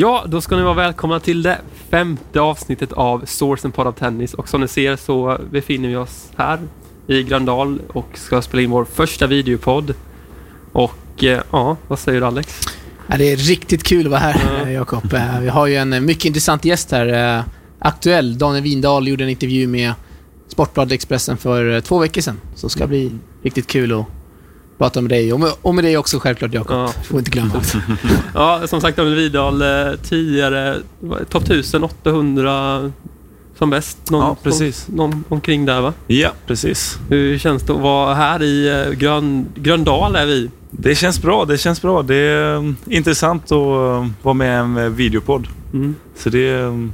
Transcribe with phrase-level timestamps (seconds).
[0.00, 1.58] Ja, då ska ni vara välkomna till det
[1.90, 5.96] femte avsnittet av Source and Pod of Tennis och som ni ser så befinner vi
[5.96, 6.58] oss här
[7.06, 9.94] i Gröndal och ska spela in vår första videopodd.
[10.72, 12.60] Och eh, ja, vad säger du Alex?
[13.06, 14.70] Ja, det är riktigt kul att vara här, Ja.
[14.70, 15.14] Jakob.
[15.14, 17.42] Eh, Vi har ju en mycket intressant gäst här.
[17.78, 18.38] Aktuell.
[18.38, 19.92] Daniel Windahl gjorde en intervju med
[20.48, 22.40] Sportbladet Expressen för två veckor sedan.
[22.54, 24.06] Så det ska bli riktigt kul att
[24.78, 25.32] prata med dig.
[25.32, 26.76] Och med, och med dig också självklart, Jakob.
[26.76, 26.92] Ja.
[27.04, 27.62] Får inte glömma.
[28.34, 30.76] Ja, som sagt Daniel Vidal eh, tidigare
[31.28, 32.92] topp 1000, 800
[33.58, 34.10] som bäst.
[34.10, 34.88] Någon, Ja, precis.
[34.88, 35.92] Någon, någon omkring där va?
[36.06, 36.98] Ja, precis.
[37.08, 40.50] Hur känns det att vara här i eh, Grön, Gröndal är vi?
[40.70, 41.44] Det känns bra.
[41.44, 42.02] Det känns bra.
[42.02, 45.48] Det är um, intressant att um, vara med i en videopodd.
[45.72, 45.94] Mm.
[46.16, 46.92] Så det um,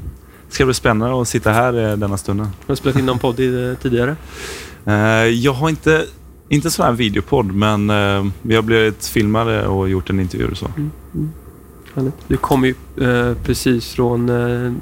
[0.48, 2.46] ska bli spännande att sitta här denna stunden.
[2.46, 4.16] Har du spelat in någon podd eh, tidigare?
[5.30, 6.06] Jag har inte,
[6.48, 10.56] inte sån här videopodd, men uh, vi har blivit filmade och gjort en intervju och
[10.56, 10.70] så.
[11.94, 12.14] Härligt.
[12.28, 12.74] Du kommer ju
[13.06, 14.28] eh, precis från...
[14.28, 14.72] Eh,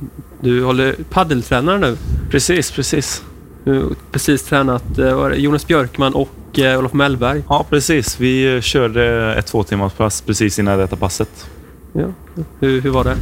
[0.41, 1.97] du håller paddeltränare nu.
[2.31, 3.25] Precis, precis.
[3.65, 7.43] Du har precis tränat eh, Jonas Björkman och eh, Olof Mellberg.
[7.49, 8.21] Ja, precis.
[8.21, 11.47] Vi körde ett två timmars pass precis innan detta passet.
[11.93, 12.07] Ja.
[12.61, 13.17] Hur, hur var det?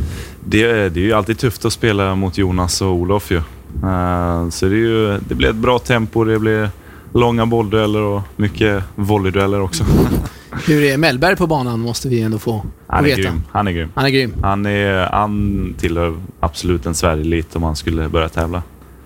[0.44, 3.36] Det, det är ju alltid tufft att spela mot Jonas och Olof ju.
[3.36, 6.70] Uh, så det, är ju, det blir ett bra tempo, det blir
[7.12, 9.84] långa bolldueller och mycket volleydueller också.
[10.66, 13.20] Hur är Mellberg på banan måste vi ändå få Han veta.
[13.22, 13.42] grym.
[13.50, 13.88] Han är grym.
[13.94, 14.34] Han är grym.
[14.42, 18.62] Han, är, han tillhör absolut en Sverige-elit om han skulle börja tävla.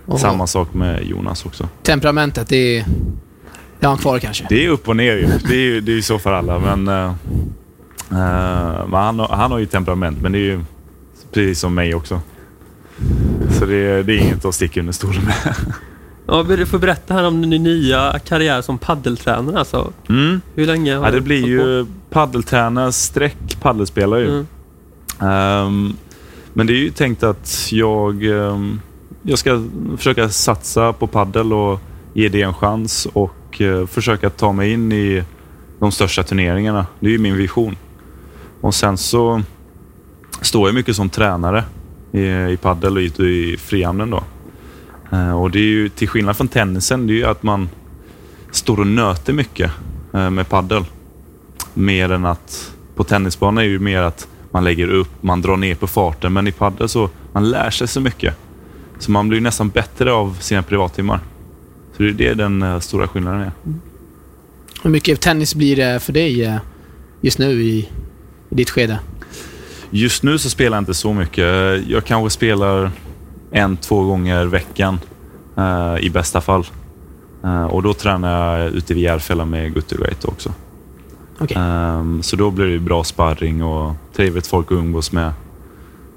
[0.06, 1.68] Och Samma sak med Jonas också.
[1.82, 2.84] temperamentet, det är...
[3.80, 4.46] Det har han kvar kanske.
[4.48, 5.26] Det är upp och ner ju.
[5.48, 6.58] Det är ju det är så för alla.
[6.58, 7.12] Men, eh,
[8.88, 10.60] men han, har- han har ju temperament, men det är ju
[11.32, 12.20] precis som mig också.
[13.58, 15.34] Så det, är- det är inget att sticka under stolen med.
[16.26, 19.58] Ja, du får berätta här om din nya karriär som paddeltränare.
[19.58, 19.92] Alltså.
[20.08, 20.40] Mm.
[20.54, 24.24] Hur länge har Ja, det blir ju paddeltränare streck paddelspelare.
[24.24, 24.46] Mm.
[25.20, 25.96] Ehm,
[26.52, 28.80] men det är ju tänkt att jag, ehm,
[29.22, 29.64] jag ska
[29.96, 31.80] försöka satsa på paddel och
[32.12, 35.22] ge det en chans och eh, försöka ta mig in i
[35.78, 36.86] de största turneringarna.
[37.00, 37.76] Det är ju min vision.
[38.60, 39.42] Och sen så
[40.40, 41.64] står jag mycket som tränare
[42.12, 44.22] i, i paddel och i, i frihamnen då.
[45.14, 47.68] Eh, och det är ju till skillnad från tennisen, det är ju att man
[48.50, 49.70] står och nöter mycket
[50.14, 50.84] eh, med paddel.
[51.74, 55.56] Mer än att på tennisbanan är det ju mer att man lägger upp, man drar
[55.56, 56.32] ner på farten.
[56.32, 58.34] Men i padel så man lär sig så mycket.
[58.98, 61.20] Så man blir nästan bättre av sina privattimmar.
[61.96, 63.52] Så det är det den eh, stora skillnaden är.
[64.82, 66.60] Hur mycket tennis blir det för dig
[67.20, 67.78] just nu i,
[68.50, 68.98] i ditt skede?
[69.90, 71.44] Just nu så spelar jag inte så mycket.
[71.88, 72.90] Jag kanske spelar
[73.54, 75.00] en, två gånger i veckan
[75.56, 76.66] eh, i bästa fall.
[77.44, 80.52] Eh, och då tränar jag ute vid Järfälla med Guttergate också.
[81.38, 81.56] Okej.
[81.60, 85.32] Ehm, så då blir det bra sparring och trevligt folk att umgås med.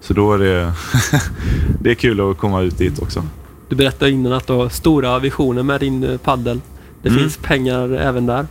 [0.01, 0.73] Så då är det,
[1.81, 3.23] det är kul att komma ut dit också.
[3.69, 6.61] Du berättade innan att du har stora visioner med din eh, paddel.
[7.01, 7.21] Det Mm.
[7.21, 8.47] finns pengar även där.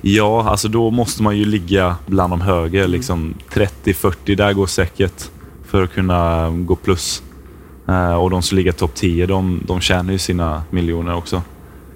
[0.00, 2.86] Ja, alltså då måste man ju ligga bland de högre.
[2.86, 5.30] Liksom 30-40, där går säkert
[5.66, 7.22] för att kunna gå plus.
[7.88, 11.42] Eh, och de som ligger topp 10, de, de tjänar ju sina miljoner också.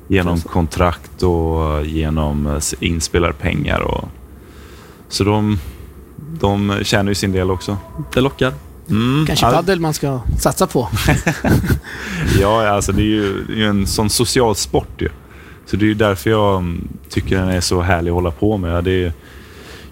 [0.09, 3.81] Genom kontrakt och genom eh, inspelade pengar.
[3.81, 4.09] Och,
[5.09, 5.59] så de,
[6.17, 7.77] de tjänar ju sin del också.
[8.15, 8.53] Det lockar.
[8.91, 10.89] Mm, Kanske ja, paddel man ska satsa på.
[12.41, 15.09] Ja, alltså det är ju, det är ju en sån social sport ju.
[15.67, 18.57] Så det är ju därför jag mm, tycker den är så härlig att hålla på
[18.57, 18.85] med.
[18.85, 19.13] Det är,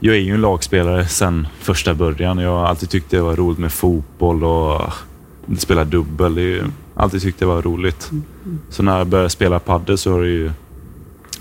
[0.00, 2.38] jag är ju en lagspelare sedan första början.
[2.38, 4.92] Jag har alltid tyckt det var roligt med fotboll och
[5.58, 6.34] spela dubbel.
[6.34, 6.62] Det är ju,
[6.94, 8.10] alltid tyckt det var roligt.
[8.70, 10.50] Så när jag började spela padel så var det ju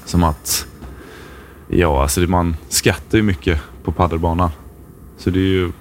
[0.06, 0.68] som att
[1.74, 4.50] Ja, alltså det, man skrattar ju mycket på padelbanan.
[5.18, 5.72] Så det är ju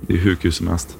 [0.00, 0.96] det är hur kul som helst.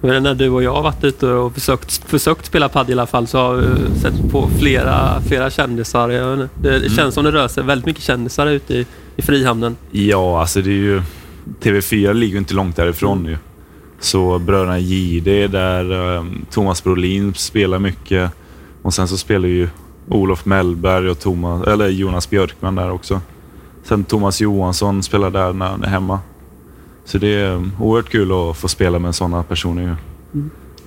[0.00, 3.06] Men när du och jag har varit ute och försökt, försökt spela padel i alla
[3.06, 6.10] fall så har vi sett på flera, flera kändisar.
[6.34, 6.48] Inte.
[6.62, 6.88] Det Mm.
[6.88, 9.76] känns som det rör sig väldigt mycket kändisar ute i, i Frihamnen.
[9.90, 11.02] Ja, alltså det är ju...
[11.60, 13.36] TV4 ligger ju inte långt därifrån ju.
[14.04, 18.30] Så bröderna Jihde är där, um, Thomas Brolin spelar mycket.
[18.82, 19.68] Och sen så spelar ju
[20.08, 23.20] Olof Mellberg och Thomas, eller Jonas Björkman där också.
[23.82, 26.20] Sen Thomas Johansson spelar där när han är hemma.
[27.04, 29.94] Så det är um, oerhört kul att få spela med sådana personer ju.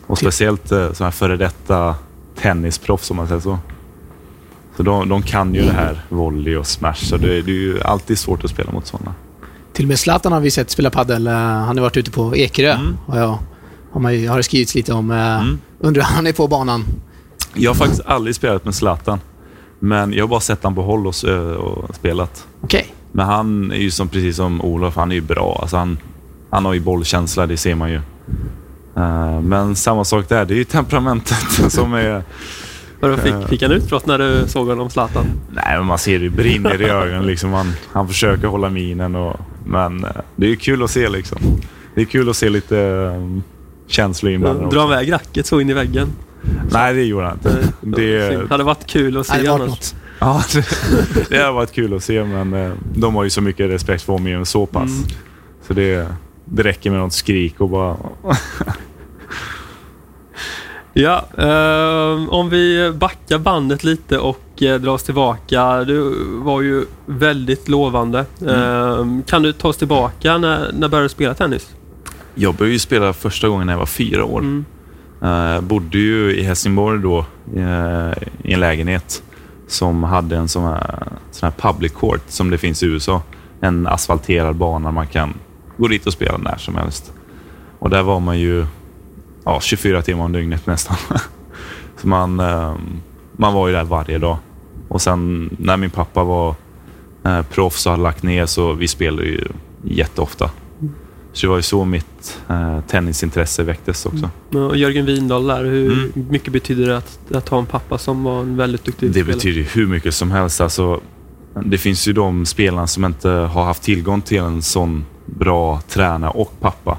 [0.08, 1.96] Och speciellt uh, sådana här före detta
[2.36, 3.60] tennisproffs om man säger så.
[4.76, 7.82] Så de, de kan ju det här volley och smash, så det, det är ju
[7.82, 9.14] alltid svårt att spela mot sådana.
[9.78, 11.28] Till och med Zlatan har vi sett spela paddel.
[11.28, 12.72] Eh, Han har varit ute på Ekerö.
[12.74, 12.98] Mm.
[13.06, 13.40] Och jag,
[13.92, 15.12] har, man, har det skrivits lite om.
[15.12, 15.60] eh, Mm.
[15.80, 16.84] Undrar hur han är på banan.
[17.54, 19.20] Jag har faktiskt aldrig spelat med Zlatan.
[19.80, 22.46] Men jag har bara sett han på håll och, ö, och spelat.
[22.62, 22.94] Okej.
[23.12, 25.58] Men han är ju som, precis som Olof, han är ju bra.
[25.62, 25.98] Alltså han,
[26.50, 28.02] han har ju bollkänsla, det ser man ju.
[28.96, 31.38] Eh, men samma sak där, det är ju temperamentet
[31.72, 32.24] som är...
[33.00, 35.26] Vadå, fick, fick han utbrott när du såg honom Zlatan?
[35.52, 37.26] Nej, men man ser det brinner i ögonen.
[37.26, 37.54] Liksom.
[37.54, 39.16] Han, han försöker hålla minen.
[39.16, 41.38] Och, men eh, det är ju kul att se liksom.
[41.96, 43.44] Det är kul att se lite um,
[43.88, 44.76] känslor inblandade.
[44.76, 46.12] Dra iväg racket så in i väggen.
[46.72, 47.74] Nej, det gjorde han inte.
[47.82, 49.70] Det, Det hade varit kul att se Nej, annars.
[49.70, 49.96] något.
[50.20, 50.66] ja, det,
[51.30, 54.14] det har varit kul att se, men eh, de har ju så mycket respekt för
[54.14, 54.90] Omgivningen så pass.
[54.90, 55.04] Mm.
[55.68, 56.08] Så det,
[56.46, 57.98] det räcker med något skrik och bara...
[61.00, 65.84] Ja, eh, om vi backar bandet lite och eh, drar oss tillbaka.
[65.84, 68.26] Du var ju väldigt lovande.
[68.48, 71.76] Eh, kan du ta oss tillbaka när, när började du spela tennis?
[72.36, 74.40] Jag började ju spela första gången när jag var fyra år.
[74.40, 74.66] Mm.
[75.20, 78.12] Jag bodde ju i Helsingborg då eh,
[78.44, 79.24] i en lägenhet
[79.68, 83.22] som hade en sån här, sån här public court som det finns i USA.
[83.62, 85.34] En asfalterad bana man kan
[85.78, 87.14] gå dit och spela när som helst.
[87.80, 88.66] Och där var man ju
[89.48, 90.98] ja, 24 timmar om dygnet nästan.
[92.02, 92.76] Så man, eh,
[93.38, 94.38] man var ju där varje dag.
[94.88, 96.56] Och sen när min pappa var
[97.26, 99.48] eh, proffs och hade lagt ner så vi spelade ju
[99.84, 100.50] jätteofta.
[101.34, 104.30] Så det var ju så mitt eh, tennisintresse väcktes också.
[104.58, 106.12] Och Jörgen Windahl där, hur Mm.
[106.30, 109.34] mycket betyder det att, att ha en pappa som var en väldigt duktig Det spelare?
[109.34, 110.62] betyder ju hur mycket som helst.
[110.62, 111.02] Alltså,
[111.66, 116.32] det finns ju de spelarna som inte har haft tillgång till en sån bra tränare
[116.32, 116.98] och pappa.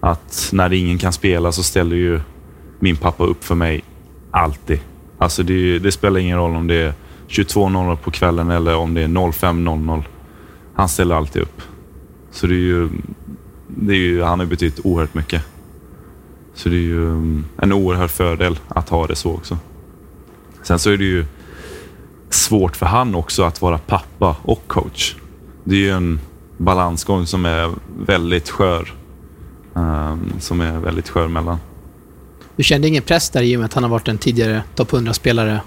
[0.00, 2.20] Att när ingen kan spela så ställer ju
[2.78, 3.84] min pappa upp för mig
[4.30, 4.80] alltid.
[5.18, 6.92] Alltså det, det spelar ingen roll om det är
[7.28, 10.02] 22.00 på kvällen eller om det är 05.00.
[10.74, 11.62] Han ställer alltid upp.
[12.30, 12.88] Så det är ju,
[13.66, 15.42] det är ju, han har betytt oerhört mycket.
[16.54, 19.58] Så det är ju mm, en oerhörd fördel att ha det så också.
[20.62, 21.24] Sen så är det ju
[22.30, 25.16] svårt för han också att vara pappa och coach.
[25.64, 26.20] Det är ju en
[26.56, 28.92] balansgång som är väldigt skör.
[29.78, 31.58] Ehm, som är väldigt skör mellan.
[32.56, 34.92] Du kände ingen press där i och med att han har varit en tidigare topp
[34.92, 35.60] 100-spelare?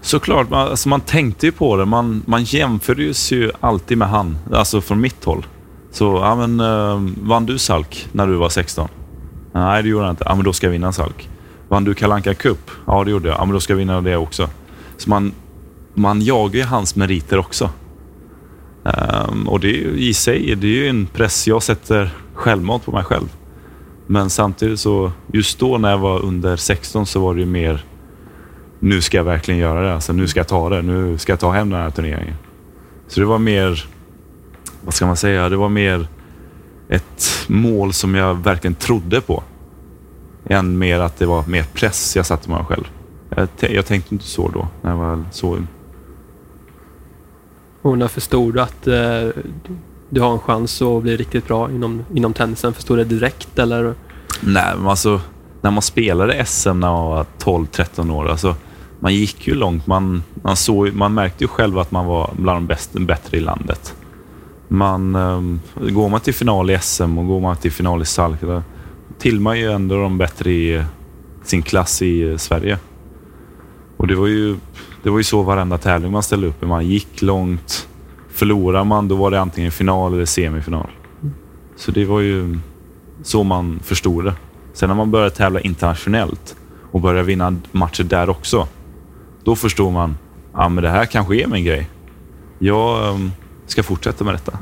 [0.00, 1.84] Såklart, man, alltså man tänkte ju på det.
[1.84, 5.46] Man, man jämfördes ju alltid med han, alltså från mitt håll.
[5.90, 8.88] Så, ja men, uh, vann du Salk när du var 16?
[9.52, 10.24] Nej, det gjorde jag inte.
[10.26, 11.28] Ja, men då ska jag vinna Salk.
[11.68, 12.70] Vann du Kalanka Cup?
[12.86, 13.38] Ja, det gjorde jag.
[13.38, 14.48] Ja, men då ska jag vinna det också.
[14.96, 15.32] Så man,
[15.94, 17.70] man jagar ju hans meriter också.
[18.84, 22.84] Ehm, och det är ju i sig, det är ju en press jag sätter självmant
[22.84, 23.36] på mig själv.
[24.06, 27.84] Men samtidigt så, just då när jag var under 16 så var det ju mer
[28.78, 29.94] nu ska jag verkligen göra det.
[29.94, 30.82] Alltså, nu ska jag ta det.
[30.82, 32.34] Nu ska jag ta hem den här turneringen.
[33.08, 33.84] Så det var mer,
[34.84, 36.08] vad ska man säga, det var mer
[36.88, 39.42] ett mål som jag verkligen trodde på.
[40.44, 42.90] Än mer att det var mer press jag satte mig själv.
[43.28, 45.66] Jag, jag tänkte inte så då, när jag var så ung.
[47.82, 49.28] Och när förstod du att eh,
[50.10, 52.72] du har en chans att bli riktigt bra inom, inom tennisen?
[52.72, 53.94] Förstod du det direkt eller?
[54.40, 55.20] Nej, men alltså
[55.60, 58.54] när man spelade SM när man var 12-13 år, alltså
[59.00, 59.86] man gick ju långt.
[59.86, 63.40] Man, man, såg, man märkte ju själv att man var bland de bäst, bättre i
[63.40, 63.94] landet.
[64.68, 68.40] Man, um, går man till final i SM och går man till final i Salk,
[68.40, 68.62] då
[69.18, 70.84] tillhör man ju ändå de bättre i
[71.44, 72.78] sin klass i eh, Sverige.
[73.96, 74.56] Och det var ju,
[75.02, 76.66] det var ju så varenda tävling man ställde upp i.
[76.66, 77.88] Man gick långt.
[78.36, 80.90] Förlorar man, då var det antingen final eller semifinal.
[81.76, 82.58] Så det var ju
[83.22, 84.34] så man förstod det.
[84.72, 86.56] Sen när man började tävla internationellt
[86.92, 88.68] och började vinna matcher där också.
[89.44, 90.16] Då förstod man,
[90.52, 91.88] ja men det här kanske är min grej.
[92.58, 93.32] Jag um,
[93.66, 94.58] ska fortsätta med detta.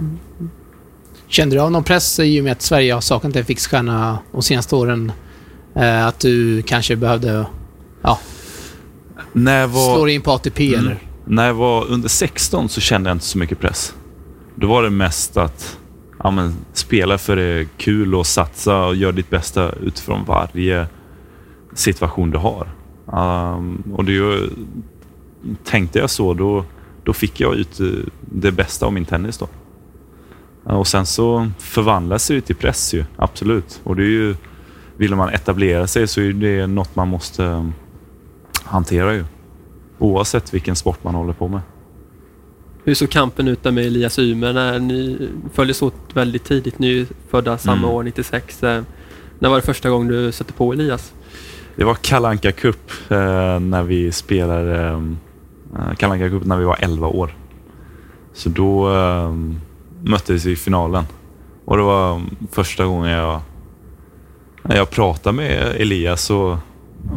[1.28, 4.42] Kände du av någon press i och med att Sverige har saknat en fixstjärna de
[4.42, 5.12] senaste åren?
[5.74, 7.46] Eh, att du kanske behövde
[8.02, 8.18] ja,
[9.32, 9.94] När var...
[9.94, 10.80] slå in på ATP Mm.
[10.80, 11.13] eller?
[11.24, 13.94] När jag var under 16 så kände jag inte så mycket press.
[14.54, 15.78] Då var det mest att
[16.18, 20.86] ja, men, spela för det är kul och satsa och göra ditt bästa utifrån varje
[21.74, 22.68] situation du har.
[23.06, 24.48] Um, och det,
[25.64, 26.64] tänkte jag så, då,
[27.04, 27.86] då fick jag ut eh,
[28.20, 29.38] det bästa av min tennis.
[29.38, 29.48] då.
[30.66, 33.80] Eh, och sen så förvandlas det till press ju, absolut.
[33.84, 34.36] Och det är ju,
[34.96, 37.68] vill man etablera sig så är det något man måste eh,
[38.64, 39.24] hantera ju.
[39.98, 41.60] Oavsett vilken sport man håller på med.
[42.84, 46.78] Hur såg kampen ut där med Elias Ymer när ni följdes åt väldigt tidigt?
[46.78, 47.90] Ni är födda samma Mm.
[47.90, 48.62] år, 96.
[48.62, 48.82] Eh,
[49.38, 51.12] När var det första gången du satte på Elias?
[51.76, 57.06] Det var Kalanka Cup eh, när vi spelade eh, Kalanka Cup när vi var 11
[57.06, 57.36] år.
[58.32, 58.88] Så då
[60.02, 61.04] möttes vi i finalen.
[61.64, 63.40] Och det var första gången jag,
[64.62, 66.56] när jag pratade med Elias och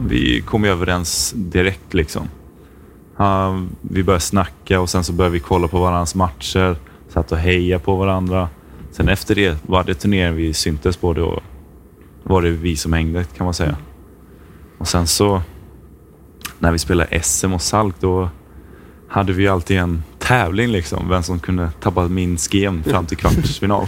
[0.07, 2.27] vi kom överens direkt liksom.
[3.17, 6.75] Han, vi började snacka och sen så började vi kolla på varandras matcher.
[7.09, 8.49] Satt och heja på varandra.
[8.91, 11.39] Sen efter det, varje turnering vi syntes på, då,
[12.23, 13.75] var det vi som hängde kan man säga.
[14.77, 15.41] Och sen så
[16.59, 18.29] när vi spelade SM och Salk då
[19.07, 21.09] hade vi alltid en tävling liksom.
[21.09, 23.87] Vem som kunde tappa minst gem fram till kvartsfinal.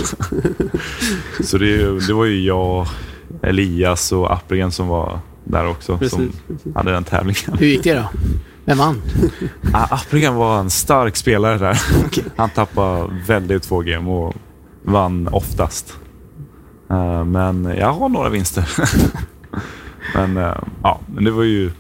[1.44, 2.88] så det, det var ju jag,
[3.42, 5.98] Elias och Appelgren som var där också.
[5.98, 6.76] Precis, som precis.
[6.76, 7.58] hade den tävlingen.
[7.60, 8.10] Hur gick det då?
[8.70, 9.02] Vem vann?
[9.74, 11.82] Ah, Appelgren var en stark spelare där.
[12.36, 14.36] Han tappade väldigt få game och
[14.84, 15.98] vann oftast.
[16.90, 18.70] Eh, men jag har några vinster.
[20.16, 21.72] men eh, ja, men det var ju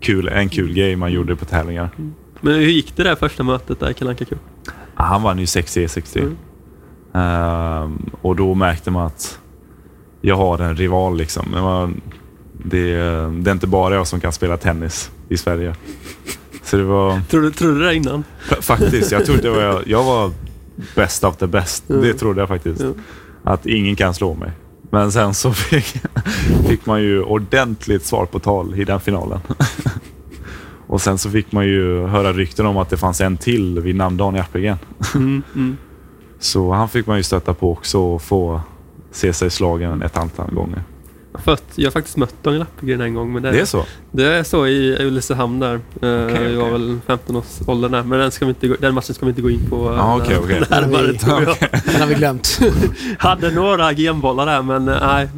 [0.00, 1.90] kul, en kul grej man gjorde på tävlingar.
[2.40, 4.40] Men hur gick det där första mötet där i Kalle Anka Cup?
[4.94, 6.18] Ah, Han vann ju 6-3-60.
[6.18, 6.36] Mm.
[7.14, 9.38] Ehm, och då märkte man att
[10.20, 11.44] jag har en rival liksom.
[12.52, 12.96] Det,
[13.42, 15.74] det är inte bara jag som kan spela tennis i Sverige.
[16.62, 17.20] Så det var...
[17.30, 18.24] Tror du, tror du det innan?
[18.48, 20.32] Fa- Faktiskt, jag trodde jag, jag, jag var
[20.94, 21.90] best of the best.
[21.90, 22.02] Mm.
[22.02, 22.80] Det trodde jag faktiskt.
[22.80, 22.92] Ja.
[23.44, 24.50] Att ingen kan slå mig.
[24.90, 25.96] Men sen så fick,
[26.68, 29.40] fick man ju ordentligt svar på tal i den finalen.
[30.86, 33.96] Och sen så fick man ju höra rykten om att det fanns en till vid
[33.96, 34.76] namn Daniel Appelgren.
[35.14, 35.76] Mm, mm.
[36.38, 38.60] Så han fick man ju stöta på också och få
[39.12, 40.82] se sig slagen ett antal gånger.
[41.44, 43.32] För att jag har faktiskt mött Daniel Appelgren en gång.
[43.32, 43.84] Men det, Det är så?
[44.10, 45.74] det är så i Ulricehamn där.
[45.74, 46.72] Eh, Okej, Jag var okej.
[46.72, 48.02] väl 15 års ålder där.
[48.02, 49.76] Men den, ska vi inte gå, den matchen ska vi inte gå in på.
[49.90, 50.62] eh, Ja, okej, okej.
[50.70, 51.56] närmare, Vi- tror jag.
[51.84, 52.58] Den har vi glömt.
[53.18, 55.28] Hade några genbollar där men eh, nej.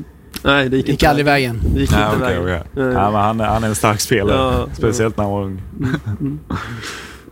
[0.45, 1.09] Nej, det gick, Gick inte.
[1.11, 1.61] aldrig vägen.
[1.75, 2.63] Det gick Nej, inte vägen.
[2.75, 4.37] Ja, men han, är- han är en stark spelare.
[4.37, 5.63] Ja, Speciellt när han var ung.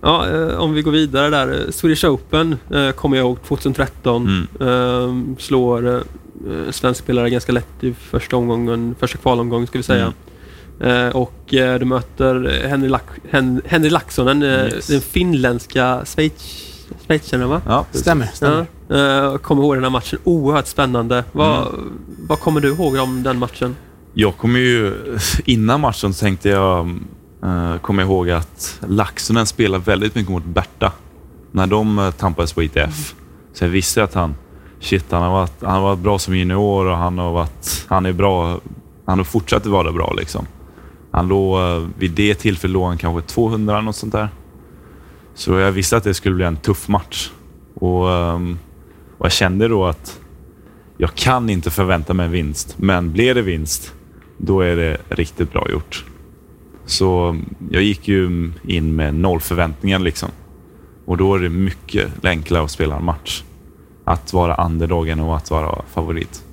[0.02, 1.70] Ja, eh, om vi går vidare där.
[1.70, 2.56] Swedish Open
[2.96, 4.46] kommer jag ihåg 2013.
[4.60, 5.36] Mm.
[5.38, 6.02] Slår
[6.70, 10.12] svensk spelare ganska lätt i första omgången, första kvalomgången ska vi säga.
[10.80, 11.06] Mm.
[11.06, 14.86] Eh, och eh, du möter Henry, Lack, Hen, Henry Laxonen, eh, Yes.
[14.86, 16.64] den finländska Schweiz,
[17.06, 17.62] schweizaren va?
[17.66, 18.66] Ja, Stämmer, stämmer.
[18.88, 18.96] Ja,
[19.32, 20.18] eh, kommer ihåg den här matchen.
[20.24, 21.24] Oerhört spännande.
[21.32, 21.98] Vad, Mm.
[22.28, 23.76] vad kommer du ihåg om den matchen?
[24.14, 24.94] Jag kommer ju...
[25.44, 26.98] Innan matchen tänkte jag...
[27.44, 30.92] Uh, kommer jag ihåg att Laxonen spelar väldigt mycket mot Berta.
[31.52, 33.14] När de tampades på ITF.
[33.54, 34.34] Så jag visste att han...
[34.80, 37.86] Shit, han har varit, han har varit bra som junior och han har varit...
[37.88, 38.60] Han är bra.
[39.04, 40.46] Han har fortsatt vara bra liksom.
[41.10, 41.60] Han låg...
[41.60, 44.28] Eh, vid det tillfället låg han kanske 200 eller något sånt där.
[45.34, 47.30] Så jag visste att det skulle bli en tuff match.
[47.74, 48.58] Och, ehm,
[49.18, 50.20] och jag kände då att
[50.96, 53.94] jag kan inte förvänta mig en vinst, men blir det vinst,
[54.36, 56.04] då är det riktigt bra gjort.
[56.86, 60.28] Så ehm, jag gick ju in med noll förväntningar liksom.
[61.04, 63.42] Och då är det mycket enklare att spela en match.
[64.08, 66.44] Att vara underdogen och att vara favorit.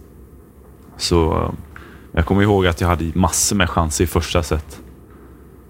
[0.97, 1.49] Så eh,
[2.11, 4.81] jag kommer ihåg att jag hade massor med chanser i första set.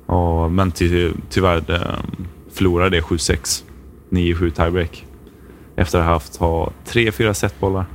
[0.05, 1.99] Och, men ty, tyvärr eh,
[2.51, 3.63] förlorade jag 7-6.
[4.09, 5.05] 9-7 tiebreak.
[5.75, 7.85] Efter att ha haft ha, tre, fyra setbollar.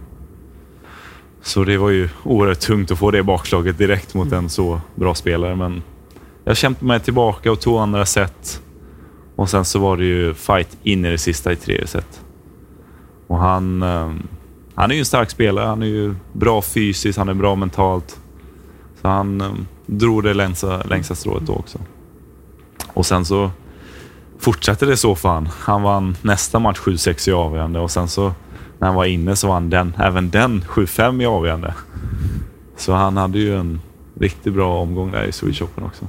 [1.43, 5.15] Så det var ju oerhört tungt att få det bakslaget direkt mot en så bra
[5.15, 5.57] spelare.
[5.57, 5.83] Men
[6.45, 8.63] jag kämpade mig tillbaka och tog andra set.
[9.37, 12.21] Och sen så var det ju fight in i det sista i tredje set.
[13.31, 14.13] Och han, eh,
[14.75, 15.67] han är ju en stark spelare.
[15.67, 18.21] Han är ju bra fysiskt, han är bra mentalt.
[19.03, 19.53] Så han eh,
[19.87, 21.79] drog det längsta, längsta strået då också.
[22.87, 23.51] Och sen så
[24.39, 25.47] fortsatte det så för han.
[25.47, 28.33] Han vann nästa match 7-6 i avgörande och sen så
[28.79, 31.75] när han var inne så vann den, även den 7-5 i avgörande.
[32.77, 33.81] Så han hade ju en
[34.21, 36.09] riktigt bra omgång där i Swedish Open också.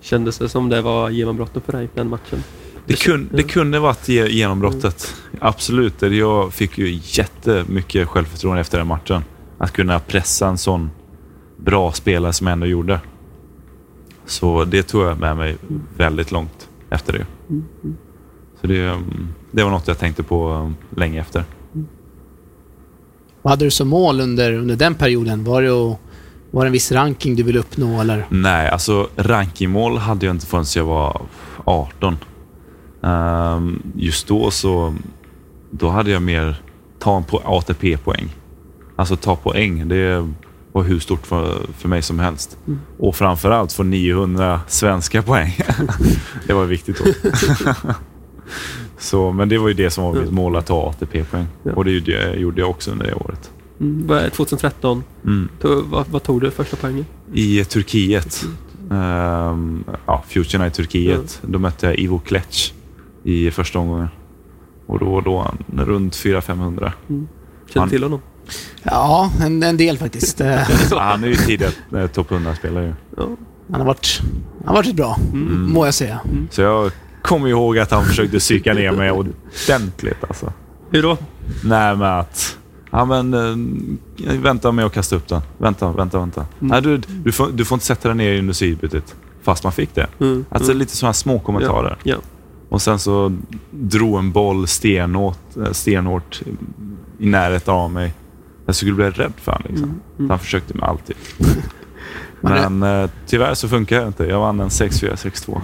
[0.00, 2.42] Kändes det som det var genombrottet för dig, den matchen?
[2.88, 5.14] Det, kun, det kunde varit ge- genombrottet.
[5.40, 5.98] Absolut.
[6.00, 9.24] Det- Jag fick ju jättemycket självförtroende efter den matchen.
[9.58, 10.90] Att kunna pressa en sån
[11.56, 13.00] bra spelare som jag ändå gjorde.
[14.26, 15.56] Så det tog jag med mig
[15.96, 17.26] väldigt långt efter det.
[18.60, 21.44] Så det, mm, det var något jag tänkte på mm, länge efter.
[23.42, 25.44] Vad hade du som mål under, under den perioden?
[25.44, 25.98] Var det, att,
[26.50, 28.26] var det en viss ranking du ville uppnå eller?
[28.28, 31.20] Nej, alltså rankingmål hade jag inte förrän jag var
[31.64, 32.16] 18.
[33.02, 34.94] Ehm, just då så
[35.70, 36.62] då hade jag mer
[36.98, 38.28] ta en ATP-poäng.
[38.96, 39.88] Alltså ta poäng.
[39.88, 40.28] Det
[40.72, 42.58] var hur stort för, för mig som helst.
[42.98, 45.56] Och framförallt få 900 svenska poäng.
[46.46, 47.34] det var viktigt då.
[48.98, 51.46] så, men det var ju det som var mitt mål, att ta ATP-poäng.
[51.62, 51.72] Ja.
[51.72, 53.50] Och det gjorde jag- gjorde jag också under det året.
[53.80, 55.04] Mm, vad är 2013.
[55.24, 55.48] Mm.
[55.60, 57.06] Tog, vad, vad tog du första poängen?
[57.34, 58.44] I Turkiet.
[58.90, 61.40] Um, ja, Future Night Turkiet.
[61.42, 62.72] Då mötte jag Ivo Klec
[63.28, 64.08] i första omgången.
[64.86, 66.92] Och då var då han runt 400-500.
[67.06, 67.30] Känner
[67.74, 68.20] Han- till honom?
[68.82, 70.40] Ja, en, en del faktiskt.
[70.90, 72.94] Han är ju tidigare eh, topp 100-spelare ju.
[73.16, 73.28] Ja.
[73.70, 74.20] Han har varit,
[74.58, 75.72] han har varit bra, Mm.
[75.72, 76.20] må jag säga.
[76.50, 76.92] Så jag
[77.22, 80.52] kommer ihåg att han försökte psyka ner mig ordentligt alltså.
[80.90, 81.16] Hur då?
[81.64, 82.56] Nej, men att
[82.90, 85.40] Ja, men eh, vänta med att kasta upp den.
[85.58, 86.46] Vänta, vänta, vänta.
[86.58, 89.14] Nej, du, du, får, du får inte sätta den ner under sidbytet.
[89.42, 90.06] Fast man fick det.
[90.20, 90.44] Mm.
[90.50, 90.78] Alltså mm.
[90.78, 91.96] lite sådana små kommentarer.
[92.02, 92.16] Ja.
[92.68, 93.36] Och sen så
[93.70, 96.42] drog en boll stenhårt, eh, stenhårt
[97.18, 98.12] i närheten av mig.
[98.66, 99.66] Jag skulle bli rädd för honom.
[99.68, 99.88] Liksom.
[99.88, 100.30] Mm, mm.
[100.30, 101.06] Han försökte med allt.
[101.06, 101.16] Typ.
[102.40, 104.24] Men eh, tyvärr så funkar det inte.
[104.24, 105.60] Jag vann en 6-4, 6-2.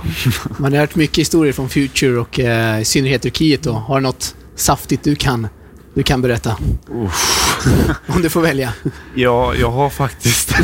[0.58, 3.62] Man har hört mycket historier från Future och eh, i synnerhet Turkiet.
[3.62, 3.72] Då.
[3.72, 5.48] Har du något saftigt du kan,
[5.94, 6.56] du kan berätta?
[8.06, 8.72] Om du får välja.
[9.14, 10.54] Ja, jag har faktiskt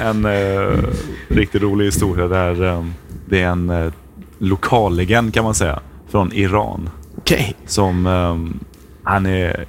[0.00, 0.78] en eh,
[1.28, 2.86] riktigt rolig historia där eh,
[3.26, 3.92] det är en eh,
[4.40, 7.54] lokallegend kan man säga från Iran Okej.
[7.66, 8.36] som eh,
[9.04, 9.66] han är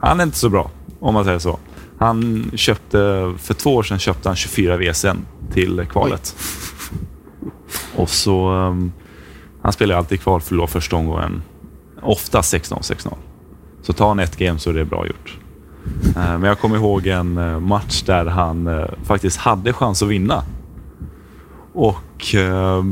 [0.00, 0.70] han är inte så bra
[1.00, 1.58] om man säger så.
[1.98, 2.98] Han köpte
[3.38, 5.16] för två år sedan köpte han 24 WSN
[5.52, 6.36] till kvalet.
[7.96, 8.76] Och så eh,
[9.62, 11.42] han spelar alltid kval förlorar första omgången.
[12.02, 13.14] Ofta 16 16
[13.82, 15.38] Så tar han ett game så är det bra gjort.
[16.16, 20.08] Eh, Men jag kommer ihåg en eh, match där han eh, faktiskt hade chans att
[20.08, 20.42] vinna.
[21.72, 22.82] Och eh,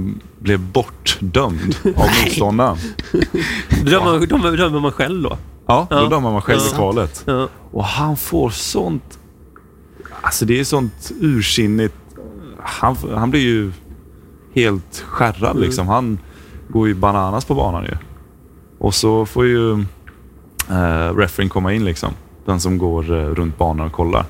[0.42, 2.76] blev bortdömd av motståndaren.
[3.84, 5.38] Dömer, dömer, dömer man själv då?
[5.66, 6.08] Ja, då Ja.
[6.08, 7.22] dömer man själv i kvalet.
[7.26, 7.48] Ja.
[7.72, 9.18] Och han får sånt...
[10.22, 11.94] Alltså det är sånt ursinnigt...
[12.64, 13.72] Han, han blir ju
[14.54, 15.62] helt skärrad Mm.
[15.62, 15.88] liksom.
[15.88, 16.18] Han
[16.68, 17.96] går ju bananas på banan ju.
[18.78, 19.72] Och så får ju
[20.70, 22.12] eh, refereen komma in liksom.
[22.44, 24.24] Den som går eh, runt banan och kollar.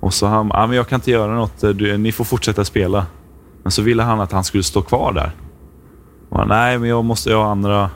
[0.00, 1.60] Och så han, ah, men jag kan inte göra något.
[1.60, 3.06] Du, ni får fortsätta spela.
[3.70, 5.32] Men så ville han att han skulle stå kvar där.
[6.28, 7.90] Och han, Nej, men jag måste ha andra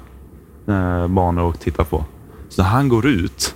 [0.69, 2.05] eh, banor att titta på.
[2.49, 3.55] Så när han går ut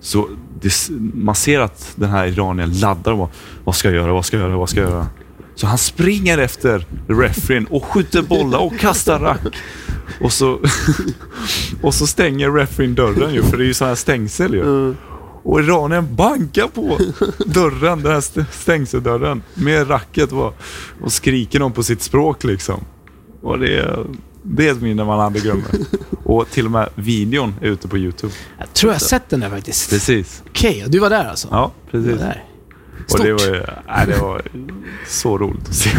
[0.00, 0.28] så
[0.60, 3.28] det, man ser att den här iranien laddar och bara,
[3.64, 5.06] vad ska jag göra, vad ska jag göra, vad ska jag göra?
[5.54, 9.56] Så han springer efter Refrin och skjuter bollar och kastar rack.
[10.20, 10.60] Och så,
[11.82, 14.62] och så stänger Refrin dörren ju, för det är ju sådana här stängsel ju.
[14.62, 14.96] Mm.
[15.44, 16.98] Och iranien bankar på
[17.46, 20.54] dörren, den här st- stängseldörren med racket och,
[21.02, 22.84] och skriker någon på sitt språk liksom.
[23.42, 24.06] Och det är,
[24.42, 25.64] det är ett minne man aldrig glömmer.
[26.24, 28.32] Och till och med videon är ute på Youtube.
[28.58, 29.90] Jag tror jag har sett den där faktiskt.
[29.90, 30.42] Precis.
[30.50, 31.48] Okej, och du var där alltså?
[31.50, 32.18] Ja, precis.
[32.18, 32.44] där.
[33.10, 33.48] Och det Stort.
[33.48, 34.42] var, ju- nej, det var
[35.08, 35.90] så roligt att se.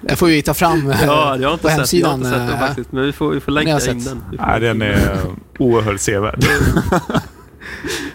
[0.00, 2.14] Jag får ju ta fram eh, Ja, jag har på inte sett, jag har hemsidan.
[2.14, 2.92] inte sett den eh, faktiskt.
[2.92, 4.04] Men vi får, vi får länka in sett.
[4.04, 4.22] den.
[4.30, 5.18] Vi får Nej, den är
[5.58, 6.44] oerhört sevärd.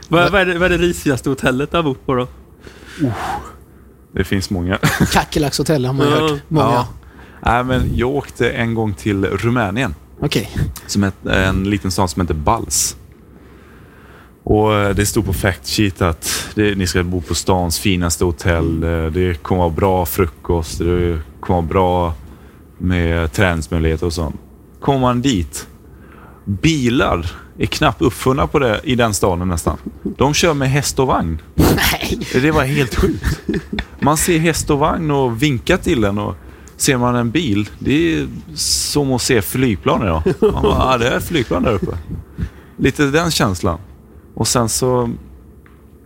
[0.10, 2.28] Vad, vad, är det, vad är det risigaste hotellet du har bott på då?
[4.12, 4.78] Det finns många.
[5.14, 6.20] Kackerlackshotell har man ju Ja.
[6.20, 6.42] hört.
[6.48, 6.66] Många.
[6.66, 6.88] Ja.
[7.42, 9.96] Nej, men jag åkte en gång till Rumänien.
[10.20, 10.50] Okej.
[10.88, 12.96] som en liten stad som heter Bals.
[14.44, 18.26] Och eh, Det stod på fact sheet att det, ni ska bo på stans finaste
[18.26, 18.84] hotell.
[18.84, 20.78] eh, Det kommer vara bra frukost.
[20.80, 22.14] Det kommer vara bra
[22.78, 24.36] med träningsmöjligheter och sånt.
[24.82, 25.68] Kommer man dit,
[26.48, 29.78] bilar är knappt uppfunna på det i den staden nästan.
[30.04, 31.42] De kör med häst och vagn.
[31.56, 32.20] Nej.
[32.34, 33.42] Det var helt sjukt.
[34.00, 36.36] Man ser häst och vagn och vinkar till den och
[36.78, 40.22] ser man en bil, det är som att se flygplan idag.
[40.42, 41.98] Man bara, ah, det är flygplan där uppe.
[42.78, 43.80] Lite den känslan.
[44.34, 45.10] Och sen så,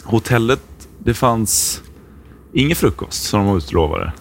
[0.04, 0.62] hotellet,
[1.00, 1.82] det fanns
[2.54, 4.12] ingen frukost som de utlovade.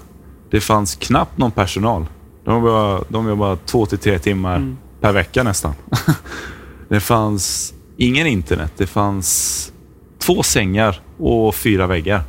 [0.50, 2.06] Det fanns knappt någon personal.
[2.44, 5.74] De jobbade, de jobbade två till tre timmar Mm per vecka nästan.
[6.88, 8.72] Det fanns ingen internet.
[8.76, 9.72] Det fanns
[10.18, 12.22] två sängar och fyra väggar.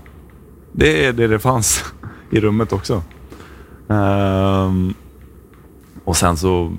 [0.71, 1.83] Det är det det fanns
[2.31, 3.03] i rummet också.
[3.87, 4.93] Um,
[6.03, 6.73] och sen så...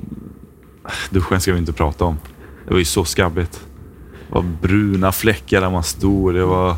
[1.10, 2.18] Duschen ska vi inte prata om.
[2.64, 3.66] Det var ju så skabbigt.
[4.28, 6.34] Det var bruna fläckar där man stod.
[6.34, 6.76] Det var...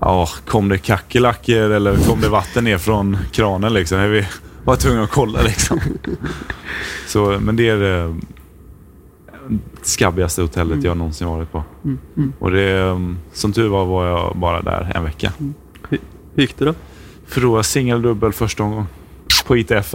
[0.00, 4.22] Ja, kom det kackerlackor eller kom det vatten ner från kranen liksom?
[4.64, 5.80] Var tvungna att kolla liksom.
[7.06, 8.16] Så, men det är det
[9.82, 11.64] skabbigaste hotellet jag någonsin varit på.
[11.84, 11.98] Mm.
[12.16, 12.32] Mm.
[12.38, 13.00] Och det,
[13.32, 15.32] som tur var var jag bara där en vecka.
[15.88, 16.74] Hur gick det då?
[17.26, 18.86] Förlorade singeldubbel första omgången
[19.46, 19.94] på ITF.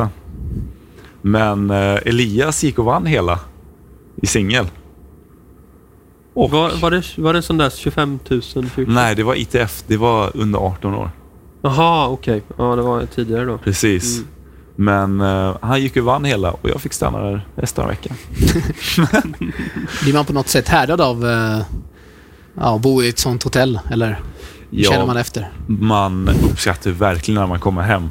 [1.22, 3.40] Men eh, Elias gick och vann hela
[4.16, 4.66] i singel.
[6.34, 8.42] Var, var, det, var det sån där 25 000?
[8.42, 8.66] 20?
[8.88, 9.84] nej, det var ITF.
[9.88, 11.12] Det var under 18 år.
[11.62, 12.44] Jaha, okej.
[12.58, 13.58] Ja, det var tidigare då.
[13.58, 14.18] Precis.
[14.18, 14.30] Mm.
[14.76, 18.18] Men eh, han gick och vann hela och jag fick stanna där resten av veckan.
[20.04, 21.62] Blir man på något sätt härdad av eh,
[22.54, 23.80] ja, att bo i ett sånt hotell?
[23.92, 24.22] Eller
[24.72, 25.52] känner man efter?
[25.68, 28.10] man uppskattar verkligen när man kommer hem.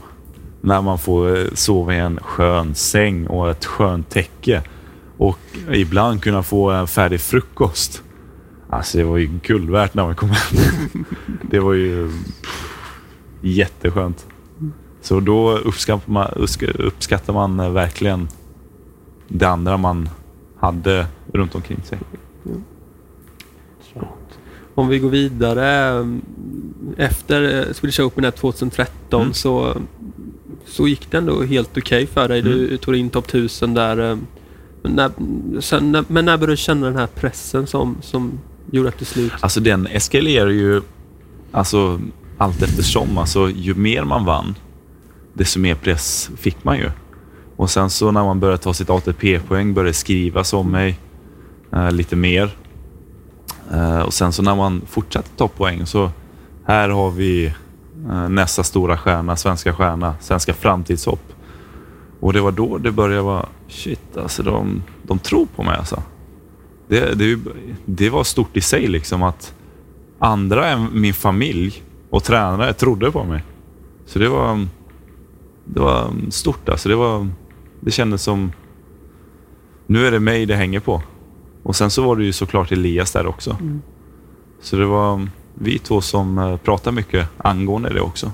[0.60, 4.62] När man får eh, sova i en skön säng och ett skönt täcke.
[5.18, 5.38] Och
[5.72, 8.02] ibland kunna få en färdig frukost.
[8.70, 11.04] Alltså det var ju guld värt när man kom hem.
[11.50, 12.08] Det var ju
[12.42, 13.00] pff,
[13.40, 14.26] jätteskönt.
[15.04, 18.28] Så då uppskattar man, uppsk- uppskattar man eh, verkligen
[19.28, 20.08] det andra man
[20.60, 21.98] hade runt omkring sig.
[24.74, 25.98] Om vi går vidare.
[26.00, 26.06] eh,
[27.06, 29.32] Efter eh, Swedish Open här 2013 Mm.
[29.34, 29.76] så,
[30.66, 32.42] så gick det ändå helt okej för dig.
[32.42, 32.78] Du Mm.
[32.78, 33.96] tog in topp 1000 där.
[34.82, 35.10] Men när,
[35.60, 38.38] sen, när, men när började du känna den här pressen som, som
[38.70, 39.32] gjorde att du slut?
[39.40, 40.82] Alltså den eskalerar ju
[41.52, 42.00] alltså,
[42.38, 43.18] allt eftersom.
[43.18, 44.54] Alltså, ju mer man vann,
[45.34, 46.90] desto mer press fick man ju.
[47.56, 50.98] Och sen så när man började ta sitt ATP-poäng började det skrivas om mig
[51.72, 52.50] eh, lite mer.
[53.72, 56.10] Eh, och sen så när man fortsatte ta poäng så
[56.64, 57.46] här har vi
[58.08, 61.32] eh, nästa stora stjärna, svenska stjärna, svenska framtidshopp.
[62.20, 66.02] Och det var då det började vara, shit alltså de, de tror på mig alltså.
[66.88, 67.38] Det, det,
[67.84, 69.54] det var stort i sig liksom att
[70.18, 73.44] andra än min familj och tränare trodde på mig.
[74.06, 74.66] Så det var,
[75.64, 76.88] det var stort alltså.
[76.88, 77.28] Det, var,
[77.80, 78.52] det kändes som,
[79.86, 81.02] nu är det mig det hänger på.
[81.62, 83.56] Och sen så var det ju såklart Elias där också.
[84.60, 88.32] Så det var vi två som eh, pratade mycket angående det också.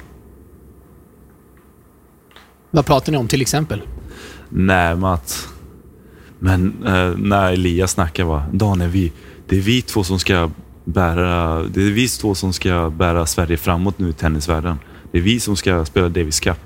[2.71, 3.83] Vad pratar ni om till exempel?
[4.49, 5.49] Nej, men att...
[6.39, 9.13] Men eh, när Elias snackar va, Daniel, vi,
[9.47, 10.51] det är vi två som ska
[10.85, 14.79] bära, det är vi två som ska bära Sverige framåt nu i tennisvärlden.
[15.13, 16.61] Det är vi som ska spela Davis Cup.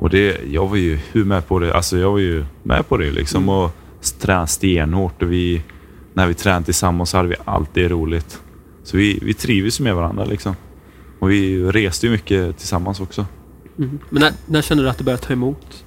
[0.00, 2.96] Och det, jag var ju hur med på det, alltså jag var ju med på
[2.96, 3.70] det liksom och
[4.18, 5.62] tränade stenhårt och vi,
[6.14, 8.40] när vi tränade tillsammans så hade vi alltid roligt.
[8.82, 10.56] Så vi, vi trivs med varandra liksom.
[11.18, 13.26] Och vi reste ju mycket tillsammans också.
[13.78, 13.98] Mm.
[14.10, 15.84] Men när, när kände du att det började ta emot?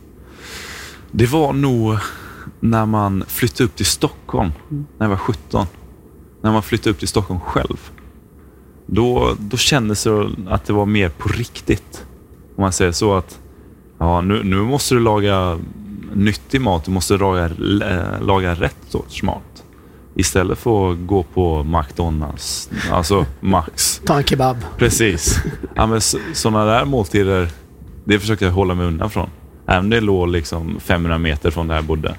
[1.11, 1.97] Det var nog
[2.59, 5.65] när man flyttade upp till Stockholm, när jag var 17.
[6.41, 7.89] När man flyttade upp till Stockholm själv.
[8.85, 12.05] Då, då kändes det att det var mer på riktigt.
[12.55, 13.39] Om man säger så att
[13.99, 15.59] ja, nu, nu måste du laga
[16.13, 16.85] nyttig mat.
[16.85, 19.63] Du måste laga, äh, laga rätt sorts mat.
[20.15, 24.01] Istället för att gå på McDonalds, alltså Max.
[24.05, 24.57] Ta en kebab.
[24.77, 25.39] Precis.
[25.75, 26.01] Ja, men
[26.33, 27.49] sådana där måltider,
[28.05, 29.29] det försökte jag hålla mig undan från.
[29.65, 32.15] Även om det låg liksom 500 meter från där jag bodde.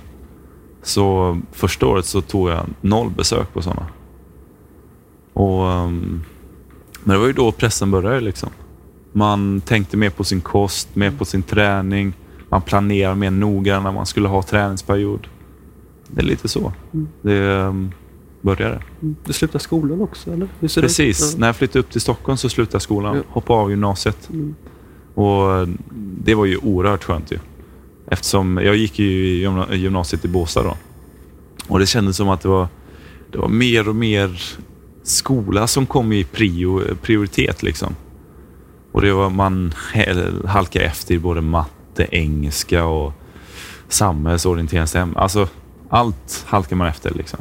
[0.83, 3.87] Så första året så tog jag noll besök på sådana.
[5.33, 6.25] Och, um,
[7.05, 8.21] men det var ju då pressen började.
[8.21, 8.51] Liksom.
[9.16, 12.12] Man tänkte mer på sin kost, mer på sin träning.
[12.48, 15.27] Man planerade mer noga när man skulle ha träningsperiod.
[16.09, 16.72] Det är lite så
[17.22, 17.92] det um,
[18.40, 18.83] började.
[19.24, 20.48] Du slutade skolan också, eller?
[20.61, 21.33] Precis.
[21.33, 21.38] Ja.
[21.40, 23.16] När jag flyttade upp till Stockholm så slutade jag skolan.
[23.16, 23.22] Ja.
[23.29, 24.29] Hoppade av gymnasiet.
[24.33, 24.55] Mm.
[25.14, 25.68] Och
[26.24, 27.38] Det var ju oerhört skönt ju.
[28.07, 30.77] Eftersom jag gick i gymna- gymnasiet i Båstad då.
[31.68, 32.68] Och det kändes som att det var,
[33.33, 34.42] det var mer och mer
[35.03, 37.62] skola som kom i prio, prioritet.
[37.62, 37.94] liksom.
[38.95, 39.75] Och det var man
[40.45, 43.13] halkade efter i både matte, engelska och
[43.89, 45.17] samhällsorienteringsämnen.
[45.17, 45.49] Alltså,
[45.89, 47.15] allt halkar man efter.
[47.15, 47.41] liksom.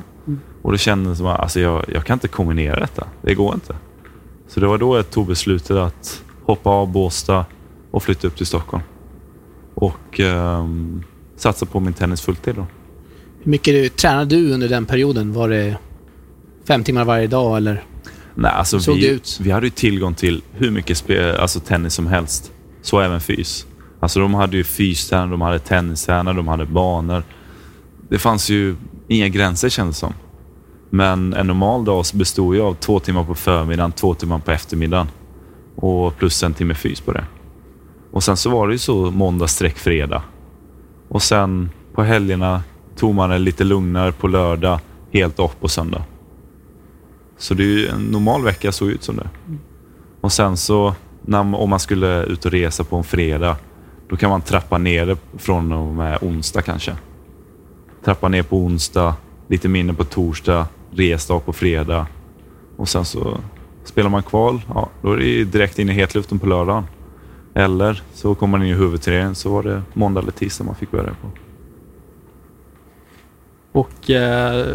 [0.62, 3.08] Och det kändes som att alltså, jag, jag kan inte kombinera detta.
[3.22, 3.76] Det går inte.
[4.48, 7.46] Så det var då jag tog beslutet att hoppa av Båstad
[7.92, 8.84] och flytta upp till Stockholm.
[9.76, 11.04] Och ehm,
[11.36, 12.66] satsa på min tennis fulltid då.
[13.44, 15.34] Hur mycket tränade du under den perioden?
[15.34, 15.78] Var det
[16.68, 17.84] fem timmar varje dag eller?
[18.36, 19.39] Nej, alltså Såg det vi, ut?
[19.41, 22.52] vi hade ju tillgång till hur mycket spe, alltså tennis som helst.
[22.82, 23.65] Så även fys.
[24.00, 27.24] Alltså de hade ju fystränare, de hade tennistränare, de hade banor.
[28.10, 28.76] Det fanns ju
[29.08, 30.13] inga gränser kändes det som.
[30.89, 35.08] Men en normal dag bestod ju av två timmar på förmiddagen, två timmar på eftermiddagen.
[35.76, 37.26] Och plus en timme fys på det.
[38.12, 40.24] Och sen så var det ju så måndag streck fredag.
[41.10, 42.63] Och sen på helgerna
[42.96, 44.80] tog man det lite lugnare på lördag,
[45.12, 46.04] helt off på söndag.
[47.38, 49.30] Så det är ju en normal vecka såg ut som det.
[50.22, 53.58] Och sen så när, om man skulle ut och resa på en fredag,
[54.10, 56.96] då kan man trappa ner det från och med onsdag kanske.
[58.06, 59.15] Trappa ner på onsdag,
[59.48, 62.08] lite mindre på torsdag, resdag på fredag.
[62.78, 63.38] Och sen så
[63.84, 66.84] spelar man kval, ja, då är det ju direkt in i hetluften på lördagen.
[67.54, 70.91] Eller så kommer man in i huvudturneringen så var det måndag eller tisdag man fick
[70.91, 71.30] börja på.
[73.80, 74.67] Och eh,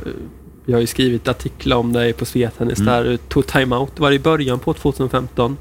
[0.70, 2.92] jag har ju skrivit artiklar om dig på Svetennis Mm.
[2.94, 3.92] där du tog timeout.
[3.96, 5.56] Det var i början på 2015.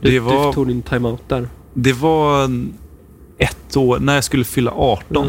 [0.00, 1.48] Du, Det var- du tog din timeout där.
[1.74, 2.50] Det var
[3.38, 5.26] ett år, när jag skulle fylla 18,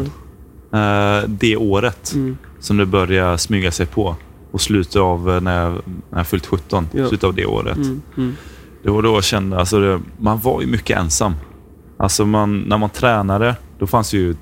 [0.72, 2.12] eh, det året.
[2.14, 2.36] Mm.
[2.60, 4.16] som det började smyga sig på.
[4.50, 5.72] Och slutet av eh, när jag,
[6.10, 7.08] när jag fyllt 17, Ja.
[7.08, 7.76] slutet av det året.
[7.76, 8.02] Mm.
[8.16, 8.36] Mm.
[8.82, 11.34] Det var då jag kände, alltså det, man var ju mycket ensam.
[11.96, 14.36] Alltså man, när man tränade, då fanns ju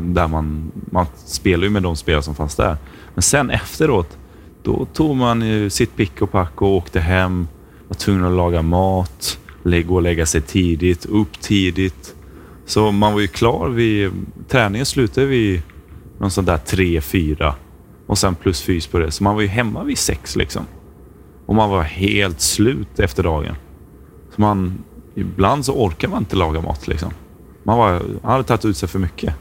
[0.00, 2.76] där man, man spelade ju med de spelare som fanns där.
[3.14, 4.18] Men sen efteråt,
[4.62, 7.48] då tog man ju sitt pick och pack och åkte hem.
[7.88, 12.14] Var tvungen att laga mat, gå och lägga sig tidigt, upp tidigt.
[12.66, 14.10] Så man var ju klar vid...
[14.48, 15.62] Träningen slutade vid
[16.18, 17.54] någon sån där tre, fyra
[18.06, 19.10] och sen plus fys på det.
[19.10, 20.62] Så man var ju hemma vid sex liksom.
[21.46, 23.54] Och man var helt slut efter dagen.
[24.34, 24.78] Så man,
[25.14, 26.88] ibland så orkar man inte laga mat.
[26.88, 27.10] Liksom.
[27.62, 29.34] Man, var, man hade tagit ut sig för mycket.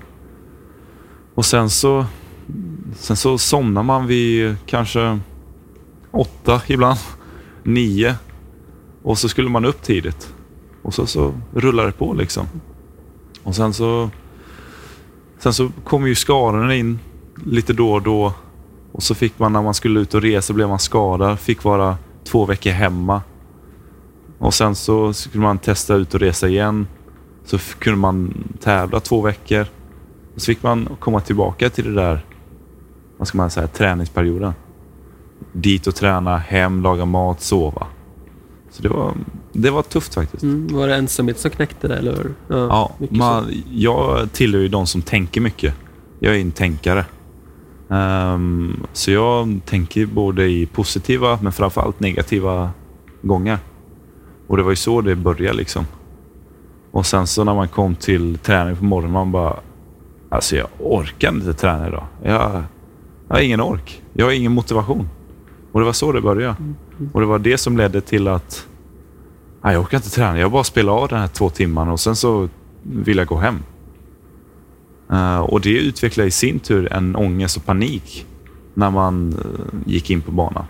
[1.36, 2.06] Och sen så,
[2.96, 5.20] sen så somnar man vid kanske
[6.12, 7.00] åtta ibland,
[7.64, 8.16] nio.
[9.04, 10.34] Och så skulle man upp tidigt.
[10.82, 12.48] Och så, så rullar det på liksom.
[13.44, 14.10] Och sen så,
[15.40, 17.00] sen så kom ju skadorna in
[17.46, 18.34] lite då och då.
[18.92, 21.40] Och så fick man när man skulle ut och resa blev man skadad.
[21.40, 23.22] Fick vara två veckor hemma.
[24.38, 26.88] Och sen så skulle man testa ut och resa igen.
[27.46, 29.68] Så kunde man tävla två veckor.
[30.36, 32.26] Och så fick man komma tillbaka till det där,
[33.18, 34.54] vad ska man säga, träningsperioden.
[35.52, 37.88] Dit och träna, hem, laga mat, sova.
[38.72, 39.14] Så det var,
[39.54, 40.44] det var tufft faktiskt.
[40.44, 41.98] Mm, var det ensamhet som knäckte det?
[41.98, 42.32] Eller?
[42.48, 45.74] Ja, mycket man, jag tillhör ju de som tänker mycket.
[46.20, 47.06] Jag är en tänkare.
[47.90, 52.72] Ehm, så jag tänker både i positiva men framförallt negativa
[53.22, 53.58] gånger.
[54.48, 55.86] Och det var ju så det började liksom.
[56.92, 59.60] Och sen så när man kom till träning på morgonen, man bara...
[60.36, 62.04] Alltså jag orkar inte träna idag.
[62.24, 62.64] Jag,
[63.28, 64.04] jag har ingen ork.
[64.14, 65.10] Jag har ingen motivation.
[65.72, 66.56] Och det var så det började.
[67.14, 68.68] Och det var det som ledde till att...
[69.64, 70.40] Nej, jag orkar inte träna.
[70.40, 72.50] Jag bara spelar av den här två timmarna och sen så
[72.84, 73.60] vill jag gå hem.
[75.12, 78.26] Eh, och det utvecklade i sin tur en ångest och panik
[78.74, 80.66] när man eh, gick in på banan.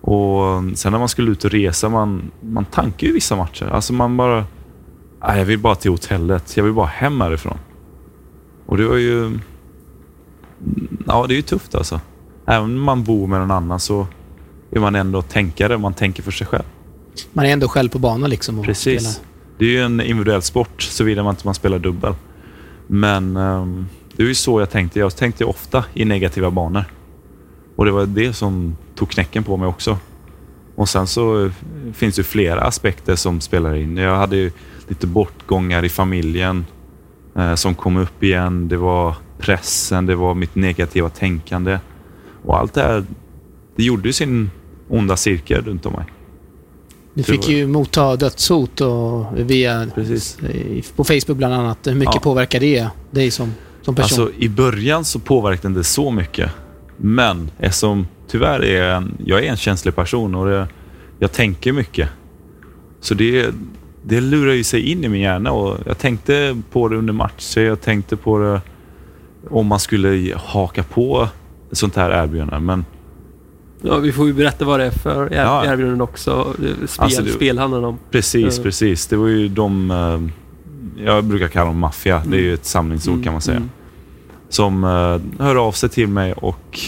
[0.00, 3.66] Och sen när man skulle ut och resa, man, man tankar ju vissa matcher.
[3.66, 4.44] Alltså man bara...
[5.26, 6.56] Nej, jag vill bara till hotellet.
[6.56, 7.58] Jag vill bara hem härifrån.
[8.66, 9.38] Och det var ju...
[11.06, 12.00] Ja, det är ju tufft alltså.
[12.46, 14.06] Även om man bor med någon annan så
[14.70, 15.78] är man ändå tänkare.
[15.78, 16.64] Man tänker för sig själv.
[17.32, 18.58] Man är ändå själv på banan liksom.
[18.58, 19.02] Och Precis.
[19.02, 19.28] spelar.
[19.58, 22.14] Det är ju en individuell sport, såvida man inte man spelar dubbel.
[22.86, 24.98] Men ehm, det är ju så jag tänkte.
[24.98, 26.84] Jag tänkte ofta i negativa banor.
[27.76, 29.98] Och det var det som tog knäcken på mig också.
[30.74, 31.52] Och sen så eh,
[31.92, 33.96] finns det ju flera aspekter som spelar in.
[33.96, 34.50] Jag hade ju
[34.88, 36.66] lite bortgångar i familjen
[37.54, 38.68] som kom upp igen.
[38.68, 41.78] Det var pressen, det var mitt negativa tänkande.
[42.44, 43.04] Och allt det här,
[43.76, 44.50] det gjorde ju sin
[44.88, 46.04] onda cirkel runt om mig.
[47.14, 50.38] Du fick ju motta dödshot och via, Precis.
[50.42, 51.78] i- på Facebook bland annat.
[51.86, 52.20] Hur mycket Ja.
[52.20, 54.24] påverkar det dig som, som person?
[54.24, 56.50] Alltså i början så påverkade det så mycket.
[56.96, 60.68] Men eftersom tyvärr är jag en, jag är en känslig person och det,
[61.18, 62.08] jag tänker mycket.
[63.00, 63.54] Så det,
[64.06, 67.60] det lurar ju sig in i min hjärna och jag tänkte på det under matcher.
[67.60, 68.60] Jag tänkte på det
[69.50, 71.28] om man skulle haka på
[71.72, 72.58] sånt här erbjudande.
[72.60, 72.84] Men
[73.86, 75.64] Ja, vi får ju berätta vad det är för Ja.
[75.66, 76.54] erbjudanden också.
[76.58, 77.98] Det- Spel, Alltså, det- spel handlar det om.
[78.10, 79.06] precis, precis.
[79.06, 79.90] Det var ju de...
[79.90, 80.20] eh,
[81.04, 82.22] Jag brukar kalla dem maffia.
[82.26, 83.56] Det är ju ett samlingsord kan man säga.
[83.56, 83.70] Mm.
[84.48, 86.80] som uh, hörde av sig till mig och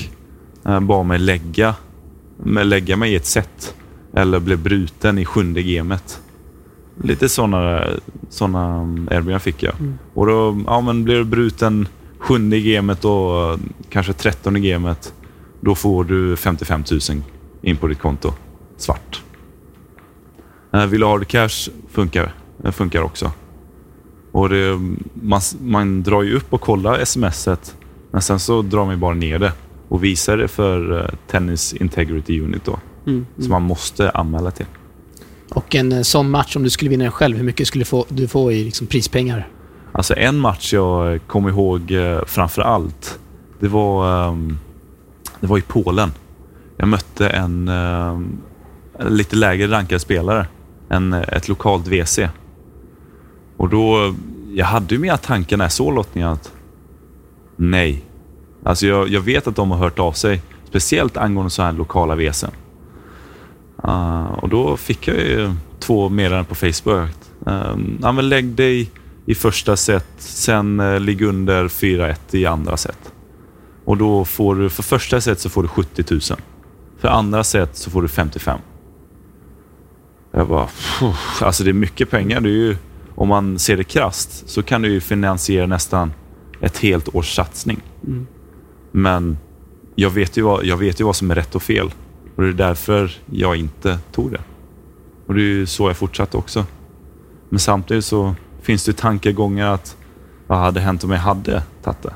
[0.83, 1.75] bad mig lägga,
[2.65, 3.75] lägga mig i ett set.
[4.15, 6.21] Eller blev bruten i sjunde gamet.
[7.03, 7.85] Lite sådana
[8.29, 8.81] såna
[9.11, 9.75] erbjudanden fick jag.
[9.81, 9.99] Mm.
[10.15, 13.59] Och då ja, men blev du bruten sjunde gamet och eh,
[13.91, 15.15] kanske trettonde gamet.
[15.61, 17.23] Då får du 55 000
[17.63, 18.33] in på ditt konto.
[18.77, 19.23] Svart.
[20.75, 23.31] Uh, vill du ha cash funkar, det funkar också.
[24.33, 24.81] Och det,
[25.15, 27.77] man, man drar ju upp och kollar smset,
[28.11, 29.53] men sen så drar man ju bara ner det
[29.89, 33.27] och visar det för eh, Tennis Integrity Unit då, Mm.
[33.39, 34.67] som man måste anmäla till.
[35.51, 38.07] Och en eh, sån match, om du skulle vinna den själv, hur mycket skulle få,
[38.09, 39.49] du få i liksom, prispengar?
[39.93, 43.19] Alltså en match jag kommer ihåg eh, framför allt,
[43.61, 44.59] det var, ehm,
[45.41, 46.13] det var i Polen.
[46.77, 48.39] Jag mötte en, ehm,
[48.99, 50.47] en lite lägre rankad spelare,
[50.89, 52.29] en, eh, ett lokalt WC.
[53.57, 54.15] Och då,
[54.55, 56.53] jag hade ju mina tankar när jag såg lottningen att
[57.57, 58.05] nej.
[58.65, 62.15] Alltså jag, jag vet att de har hört av sig, speciellt angående så här lokala
[62.15, 62.51] WCn.
[63.77, 67.11] Ah, och då fick jag ju två meddelanden på Facebook.
[68.03, 68.91] Ja, men lägg dig
[69.27, 73.13] i första set, sen uh, ligg under 4-1 i andra set.
[73.85, 76.21] Och då får du, för första set så får du 70 000.
[76.99, 78.59] För andra set så får du 55.
[80.33, 82.41] Jag bara, "Pff, alltså det är mycket pengar.
[82.41, 82.77] Det är ju,
[83.15, 86.13] om man ser det krasst så kan du ju finansiera nästan
[86.61, 87.81] ett helt års satsning.
[88.07, 88.27] Mm.
[88.93, 89.39] Men
[89.95, 91.91] jag vet, ju vad, jag vet ju vad som är rätt och fel.
[92.37, 94.41] Och det är därför jag inte tog det.
[95.27, 96.65] Och det är ju så jag fortsatte också.
[97.49, 99.97] Men samtidigt så finns det tankegångar att
[100.47, 102.15] vad hade hänt om jag hade tagit det?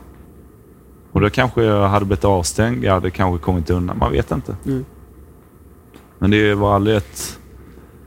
[1.12, 2.84] Och då kanske jag hade blivit avstängd.
[2.84, 3.98] Jag hade kanske kommit undan.
[3.98, 4.56] Man vet inte.
[4.66, 4.84] Mm.
[6.18, 7.38] Men det var aldrig ett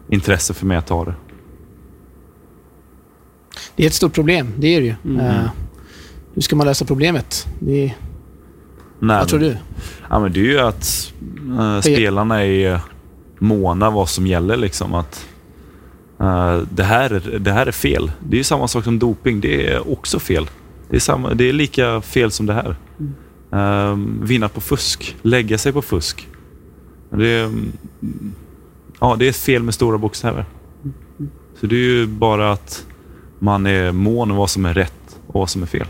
[0.09, 1.13] intresse för mig att ta det.
[3.75, 4.95] Det är ett stort problem, det är det ju.
[5.05, 5.19] Mm.
[5.19, 5.49] Eh,
[6.33, 7.47] hur ska man lösa problemet?
[7.59, 7.95] Det är,
[9.03, 9.57] Nej, vad tror du?
[10.09, 11.13] Ja, men det är ju att
[11.59, 12.79] eh, spelarna är
[13.39, 14.57] måna vad som gäller.
[14.57, 15.25] Liksom, att
[16.19, 18.11] eh, det, här, är- det här är fel.
[18.19, 19.41] Det är ju samma sak som doping.
[19.41, 20.49] Det är också fel.
[20.89, 22.75] Det är, samma, det är lika fel som det här.
[23.51, 25.15] Eh, vinna på fusk.
[25.21, 26.27] Lägga sig på fusk.
[27.09, 27.71] Det är, mm,
[28.99, 30.45] ja, det är fel med stora bokstäver.
[31.59, 32.85] Så det är ju bara att
[33.39, 35.87] man är mån om vad som är rätt och vad som är fel.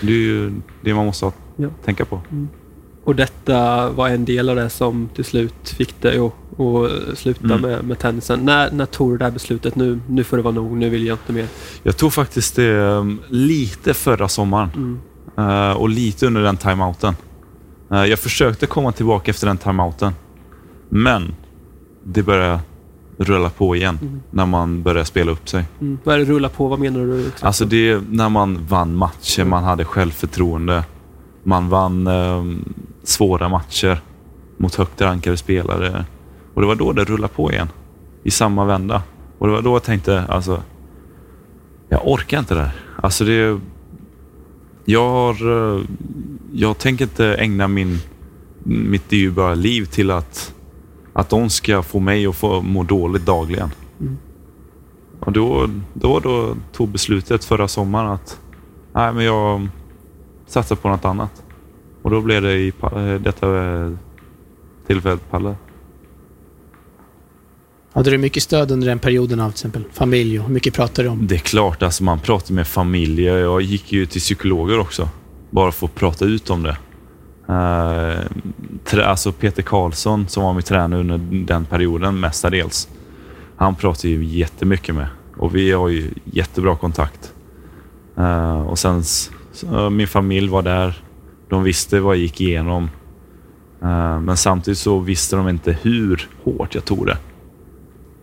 [0.00, 1.68] Det är ju det man måste ha, Ja.
[1.84, 2.20] tänka på.
[3.04, 7.44] Och detta var en del av det som till slut fick dig att, att sluta
[7.44, 7.60] Mm.
[7.60, 8.40] med, med tennisen.
[8.40, 9.76] När, när tog du det här beslutet?
[9.76, 10.76] Nu, nu får det vara nog.
[10.76, 11.46] Nu vill jag inte mer.
[11.82, 14.98] Jag tog faktiskt det um, lite förra sommaren Mm.
[15.70, 17.14] eh, och lite under den timeouten.
[17.90, 20.12] Eh, jag försökte komma tillbaka efter den timeouten,
[20.88, 21.34] men
[22.04, 22.60] det började
[23.18, 24.20] rulla på igen Mm.
[24.30, 25.64] när man började spela upp sig.
[25.80, 25.98] Mm.
[26.04, 26.68] Vad är det rulla på?
[26.68, 27.20] Vad menar du?
[27.26, 27.44] exakt?
[27.44, 30.84] Alltså det är när man vann matcher, man hade självförtroende.
[31.42, 34.00] Man vann um, svåra matcher
[34.56, 36.04] mot högt rankade spelare.
[36.54, 37.68] Och det var då det rullade på igen.
[38.22, 39.02] I samma vända.
[39.38, 40.62] Och det var då jag tänkte, alltså,
[41.88, 42.72] jag orkar inte det här.
[43.02, 43.60] Alltså det...
[44.84, 45.74] Jag har...
[45.76, 45.82] eh,
[46.52, 47.98] Jag tänker inte ägna min,
[48.64, 50.54] mitt dyrbara liv till att,
[51.12, 53.70] att de ska få mig att få må dåligt dagligen.
[55.20, 58.40] Och då, då, då tog beslutet förra sommaren att
[58.92, 59.68] nej, men jag
[60.50, 61.42] satsar på något annat.
[62.02, 63.90] Och då blev det i eh, detta eh,
[64.86, 65.54] tillfället Palle.
[67.92, 71.08] Hade du mycket stöd under den perioden av till exempel familj och hur mycket pratade
[71.08, 71.26] du om?
[71.26, 73.24] Det är klart, alltså man pratar med familj.
[73.24, 75.08] Jag gick ju till psykologer också.
[75.50, 76.76] Bara för att prata ut om det.
[77.48, 82.88] Eh, alltså Peter Karlsson som var min tränare under den perioden mestadels.
[83.56, 87.32] Han pratar ju jättemycket med och vi har ju jättebra kontakt.
[88.66, 89.04] Och sen
[89.90, 91.02] min familj var där.
[91.48, 92.90] De visste vad jag gick igenom.
[93.82, 97.18] Eh, men samtidigt så visste de inte hur hårt jag tog det.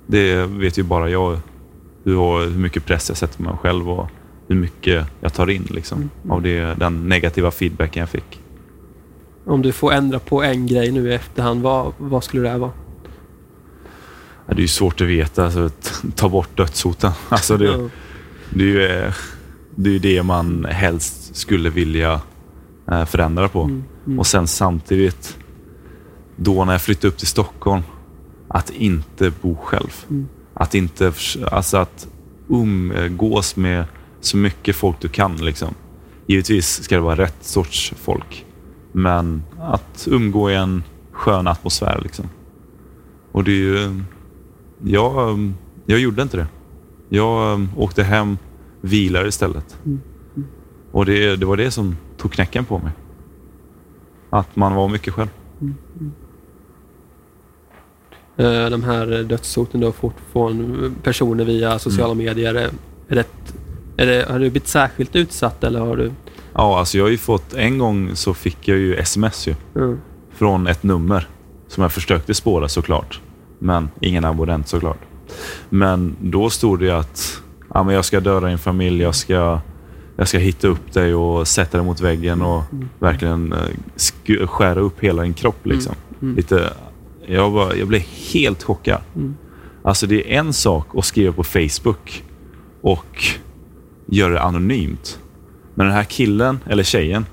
[0.08, 1.39] Det vet ju bara jag
[2.04, 4.08] hur, hur mycket press jag sätter på mig själv och
[4.47, 8.41] hur mycket jag tar in liksom, av det, den negativa feedbacken jag fick.
[9.45, 12.58] Om du får ändra på en grej nu i efterhand, vad, vad skulle det här
[12.58, 12.71] vara?
[14.47, 15.45] Det är ju svårt att veta.
[15.45, 15.69] Alltså,
[16.15, 17.12] ta bort dödshoten.
[17.30, 17.89] Alltså, det,
[18.50, 19.13] det, är ju, eh,
[19.79, 22.21] det är ju det man helst skulle vilja
[22.91, 23.63] eh, förändra på.
[23.63, 24.19] Mm, mm.
[24.19, 25.37] Och sen samtidigt,
[26.35, 27.81] då när jag flyttade upp till Stockholm,
[28.47, 30.05] att inte bo själv.
[30.09, 30.27] Mm.
[30.53, 31.13] Att inte,
[31.51, 32.07] alltså att
[32.49, 33.85] umgås med
[34.21, 35.35] så mycket folk du kan.
[35.35, 35.73] Liksom.
[36.27, 38.45] Givetvis ska det vara rätt sorts folk.
[38.91, 41.99] Men att umgå i en skön atmosfär.
[42.03, 42.25] Liksom.
[43.31, 44.03] Och det är ju...
[44.83, 45.39] Jag,
[45.85, 46.47] jag gjorde inte det.
[47.09, 48.37] Jag um, åkte hem,
[48.81, 49.77] vilade istället.
[49.85, 50.01] Mm.
[50.91, 52.91] Och det, det var det som tog knäcken på mig.
[54.29, 55.29] Att man var mycket själv.
[58.37, 62.25] Eh, De här dödshoten du har fått från personer via sociala Mm.
[62.25, 62.55] medier.
[63.09, 63.27] Är det,
[63.97, 66.11] är det, har du blivit särskilt utsatt eller har du...
[66.53, 67.53] Ja, alltså jag har ju fått...
[67.53, 69.55] En gång så fick jag ju sms ju.
[69.75, 69.99] Mm.
[70.31, 71.27] Från ett nummer.
[71.67, 73.21] Som jag försökte spåra såklart.
[73.59, 74.97] Men ingen abonnent såklart.
[75.69, 77.41] Men då stod det ju att
[77.77, 79.01] ja, men jag ska döda din familj.
[79.01, 79.59] Jag ska,
[80.15, 82.63] jag ska hitta upp dig och sätta dig mot väggen och
[82.99, 83.59] verkligen eh,
[83.95, 85.65] sku- skära upp hela din kropp.
[85.65, 85.95] Liksom.
[86.21, 86.35] Mm.
[86.35, 86.73] Lite,
[87.27, 88.01] jag, var, jag blev
[88.33, 89.01] helt chockad.
[89.15, 89.35] Mm.
[89.83, 92.23] Alltså det är en sak att skriva på Facebook
[92.81, 93.23] och
[94.05, 95.19] göra det anonymt.
[95.75, 97.25] Men den här killen, eller tjejen,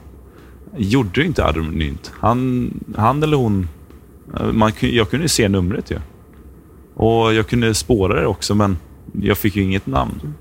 [0.76, 2.12] gjorde det inte anonymt.
[2.20, 3.68] Han, han eller hon,
[4.40, 5.98] eh, man, jag kunde ju se numret ju.
[6.94, 8.77] Och jag kunde spåra det också, men
[9.21, 10.35] jag fick ju inget namn.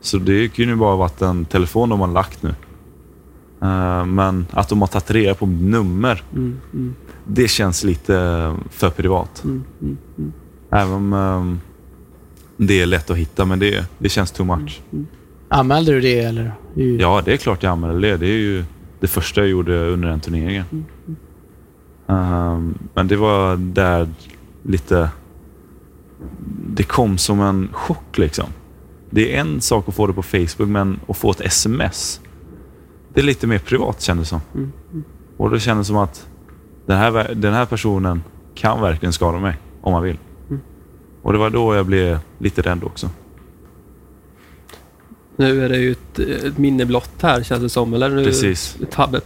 [0.00, 2.54] Så det kunde ju bara varit en telefon de har lagt nu.
[3.62, 6.60] Eh, Men att de har tagit reda på mitt nummer, Mm.
[6.72, 6.94] Mm.
[7.26, 9.44] det känns lite eh, för privat.
[9.44, 9.64] Mm.
[10.70, 11.56] Även om eh,
[12.56, 14.80] det är lätt att hitta, men det, det känns too much.
[15.48, 16.52] Anmälde du det eller?
[16.74, 18.16] Ja, det är klart jag anmälde det.
[18.16, 18.64] Det är ju
[19.00, 20.64] det första jag gjorde under den turneringen.
[22.94, 24.08] Men det var där
[24.62, 25.10] lite...
[26.66, 28.46] Det kom som en chock liksom.
[29.10, 32.20] Det är en sak att få det på Facebook, men att få ett sms.
[33.14, 34.40] Det är lite mer privat kändes det som.
[34.54, 34.72] Mm.
[35.36, 36.26] Och det kändes som att
[36.86, 38.22] den här, den här personen
[38.54, 40.18] kan verkligen skada mig om man vill.
[40.48, 40.62] Mm.
[41.22, 43.10] Och det var då jag blev lite rädd också.
[45.42, 47.94] Nu är det ju ett, ett minne blott här känns det som.
[47.94, 48.08] Eller?
[48.08, 48.76] Nu, Precis.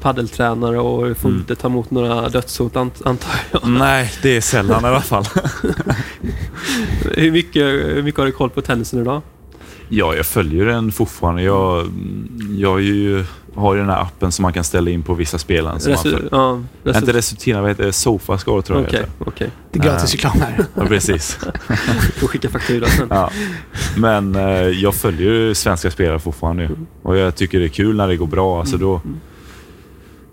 [0.01, 1.41] Paddeltränare och får Mm.
[1.41, 3.61] inte ta emot några dödshot ant- antar jag.
[3.69, 5.25] Nej, det är sällan i alla fall.
[7.15, 9.23] Hur, mycket, hur mycket har du koll på tennisen idag?
[9.89, 11.43] Ja, jag följer den fortfarande.
[11.43, 11.87] Jag,
[12.59, 13.25] jag är ju
[13.55, 15.81] har ju den här appen som man kan ställa in på vissa spelare.
[15.81, 17.93] som Resu- ja, resu- Inte Resutina, vad heter det?
[17.93, 19.13] Sofascore tror jag Okej, heter.
[19.19, 19.51] okej.
[19.73, 20.65] Det är gratis reklam här.
[20.75, 21.33] Ja, precis.
[22.17, 23.07] Får skicka faktura sen.
[23.11, 23.31] Ja.
[23.97, 26.69] Men eh, jag följer ju svenska spelare fortfarande ju.
[27.03, 28.61] och jag tycker det är kul när det går bra.
[28.61, 29.01] Alltså då,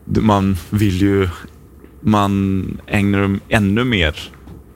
[0.06, 1.30] d- man vill ju...
[2.02, 4.32] Man ägnar dem ännu mer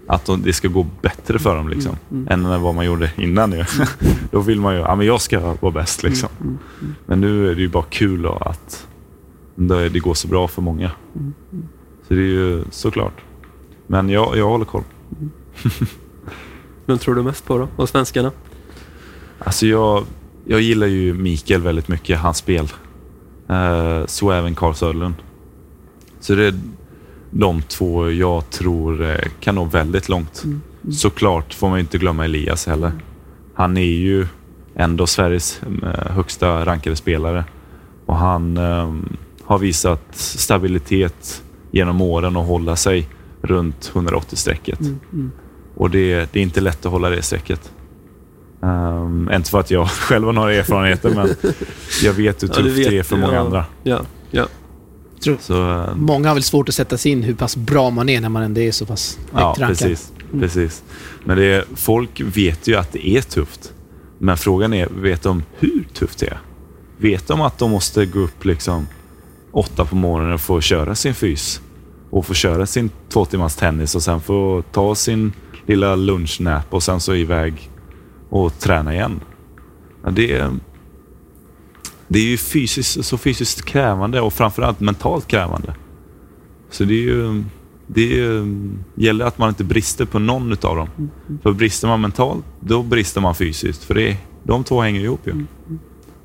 [0.08, 1.96] att de, det ska gå bättre för dem liksom.
[2.30, 3.66] Än vad man gjorde innan ju.
[4.32, 6.30] då vill man ju, ja men jag ska vara bäst liksom.
[7.06, 8.88] Men nu är det ju bara kul då att
[9.56, 10.92] det, det går så bra för många.
[12.08, 13.22] Så det är ju såklart.
[13.88, 14.84] Men jag, jag håller koll.
[16.86, 17.68] Vem tror du mest på då?
[17.76, 18.32] Av svenskarna?
[19.40, 20.04] Alltså jag,
[20.46, 22.68] jag gillar ju Mikael väldigt mycket, hans spel.
[23.50, 25.16] Eh, så även Carl Söderlund.
[26.20, 26.56] Så det
[27.32, 30.44] de två jag tror eh, kan nå väldigt långt.
[30.92, 32.92] Såklart får man ju inte glömma Elias heller.
[33.54, 34.28] Han är ju
[34.76, 37.46] ändå Sveriges eh, högsta rankade spelare.
[38.06, 38.94] Och han eh,
[39.44, 43.08] har visat stabilitet genom åren och hålla sig
[43.42, 44.80] runt 180-strecket.
[45.76, 47.72] Och det, det är inte lätt att hålla det strecket.
[48.60, 51.30] Um, inte för att jag själv har några erfarenheter, men
[52.04, 53.40] jag vet hur Ja, du tufft det är vet, för många ja.
[53.40, 53.66] andra.
[53.84, 54.02] Ja,
[54.32, 54.48] ja.
[55.20, 58.10] Tror, Så, eh, många har väl svårt att sätta sig in hur pass bra man
[58.10, 59.78] är när man ändå är så pass ja, högt rankad.
[59.78, 60.12] precis.
[60.40, 60.84] precis.
[61.24, 63.74] Men det folk vet ju att det är tufft.
[64.20, 66.40] Men frågan är, vet de hur tufft det är?
[66.98, 68.88] Vet de att de måste gå upp liksom
[69.52, 71.62] åtta på morgonen och få köra sin fys?
[72.10, 75.34] Och få köra sin två timmars tennis och sen få ta sin
[75.66, 77.70] lilla lunchnap och sen så iväg
[78.30, 79.20] och träna igen.
[80.04, 80.52] Ja, det, är,
[82.08, 85.76] det är ju fysiskt, så fysiskt krävande och framförallt mentalt krävande.
[86.70, 87.44] Så det är ju...
[87.90, 91.10] Det är, ju- gäller att man inte brister på någon utav dem.
[91.44, 93.84] För brister man mentalt, då brister man fysiskt.
[93.84, 95.34] För det, de två hänger ihop ju.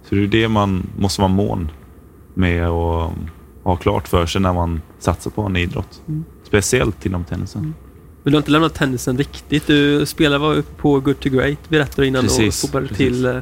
[0.08, 1.70] Så det är det man måste vara mån
[2.34, 3.12] med och
[3.62, 6.02] ha klart för sig när man satsar på en idrott.
[6.44, 7.74] Speciellt inom tennisen.
[8.22, 9.66] Men du har inte lämnat tennisen riktigt.
[9.66, 13.36] Du spelade var på Good to Great, berättade du innan, Precis, och hoppade till eh,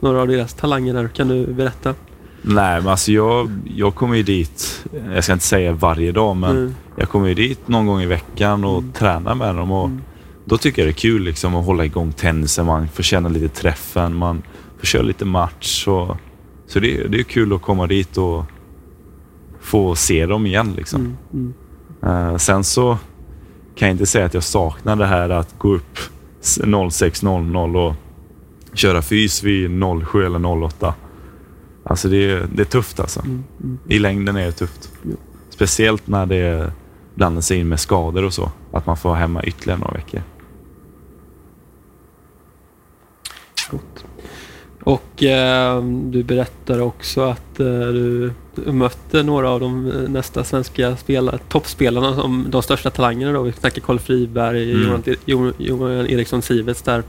[0.00, 1.08] några av deras talanger där.
[1.08, 1.94] Kan du berätta?
[2.42, 4.84] Nej, men alltså jag, jag kommer ju dit,
[5.14, 6.74] jag ska inte säga varje dag, men Mm.
[6.96, 9.70] jag kommer ju dit någon gång i veckan och tränar med dem.
[9.72, 9.90] Och
[10.44, 12.66] Då tycker jag det är kul liksom, att hålla igång tennisen.
[12.66, 14.42] Man får känna lite träffen, man
[14.78, 15.88] får köra lite match.
[15.88, 16.16] Och,
[16.66, 18.44] så det, det är kul att komma dit och
[19.60, 20.72] få se dem igen.
[20.76, 21.00] Liksom.
[21.32, 21.54] Mm.
[22.02, 22.28] Mm.
[22.32, 22.98] Eh, sen så
[23.76, 25.98] kan jag inte säga att jag saknar det här att gå upp
[26.42, 27.94] s- 06.00 och
[28.74, 29.70] köra fys vid
[30.10, 30.94] 07 eller 08.
[31.84, 33.20] Alltså det är, det är tufft alltså.
[33.20, 33.44] Mm.
[33.62, 33.78] Mm.
[33.88, 34.92] I längden är det tufft.
[35.50, 36.72] Speciellt när det
[37.14, 38.50] blandar sig in med skador och så.
[38.72, 40.22] Att man får vara hemma ytterligare några veckor.
[43.70, 44.04] Gott.
[44.82, 48.32] Och eh, du berättar också att eh, du
[48.66, 53.42] mötte några av de eh, nästa svenska spelare, toppspelarna, som de största talangerna då.
[53.42, 55.02] Vi snackar Karl Friberg, Mm.
[55.58, 57.02] Johan, Eriksson Siverts där.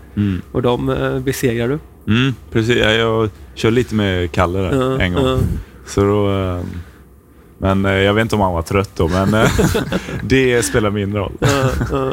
[0.51, 1.79] Och de eh, besegrar du.
[2.13, 2.77] Mm, precis.
[2.77, 5.25] Ja, Jag kör lite med Kalle där Ja, en gång.
[5.25, 5.37] ja.
[5.87, 6.59] Så då, eh,
[7.57, 9.31] men jag vet inte om han var trött då, men
[10.23, 11.33] det spelar mindre roll.
[11.39, 12.11] Ja,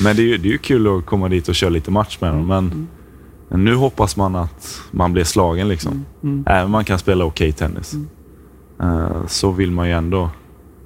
[0.00, 2.18] Men det är, ju, det är ju kul att komma dit och köra lite match
[2.20, 2.46] med dem.
[2.46, 2.88] Men,
[3.48, 6.04] men nu hoppas man att man blir slagen liksom.
[6.22, 6.44] Mm.
[6.46, 7.94] Även om man kan spela okej tennis.
[7.94, 8.00] Eh,
[9.26, 10.30] så vill man ju ändå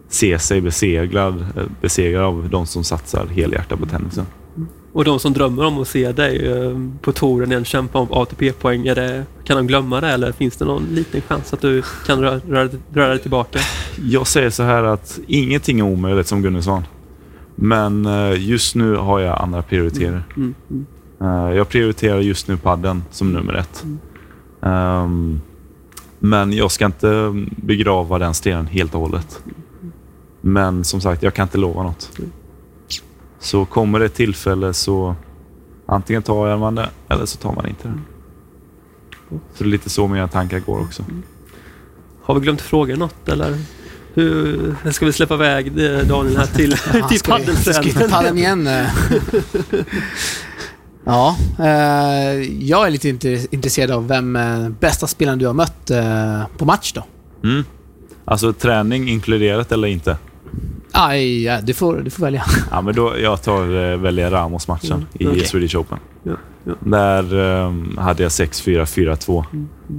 [0.09, 4.26] se sig besegrad, eh, besegrad av de som satsar helhjärtat på tennisen.
[4.92, 8.84] Och de som drömmer om att se dig eh, på touren igen kämpa om ATP-poäng,
[9.44, 12.68] kan de glömma det eller finns det någon liten chans att du kan röra, röra,
[12.92, 13.59] röra dig tillbaka?
[14.05, 16.82] Jag säger så här att ingenting är omöjligt som Gunnarsson.
[17.55, 20.22] Men eh, just nu har jag andra prioriteter.
[20.36, 20.55] Mm.
[20.70, 20.86] Mm.
[21.20, 23.84] Eh, Jag prioriterar just nu padden som nummer ett.
[24.62, 25.40] Ehm,
[26.19, 29.41] men jag ska inte begrava den stenen helt och hållet.
[30.41, 32.11] Men som sagt, jag kan inte lova något.
[33.39, 35.14] Så kommer det ett tillfälle så
[35.87, 37.99] antingen tar man det eller så tar man inte det.
[39.31, 41.05] Så det är lite så mina tankar går också.
[42.23, 43.59] Har vi glömt fråga något eller?
[44.14, 46.73] Hur ska vi släppa iväg eh, Daniel här till,
[47.09, 47.21] till
[47.57, 48.69] vi- Ska vi paddeln igen?
[51.09, 53.09] ja, eh, jag är lite
[53.50, 57.04] intresserad av vem eh, bästa spelaren du har mött eh, på match då?
[57.48, 57.64] Mm.
[58.24, 60.16] Alltså träning inkluderat eller inte?
[60.92, 62.44] Aj, ja, du, får, du får välja.
[62.70, 65.46] Ja, men då, jag tar välja Ramos-matchen Mm, i okej.
[65.46, 65.98] Swedish Open.
[66.22, 66.32] Ja,
[66.64, 66.72] ja.
[66.80, 67.22] Där
[67.66, 69.44] eh, hade jag 6-4, 4-2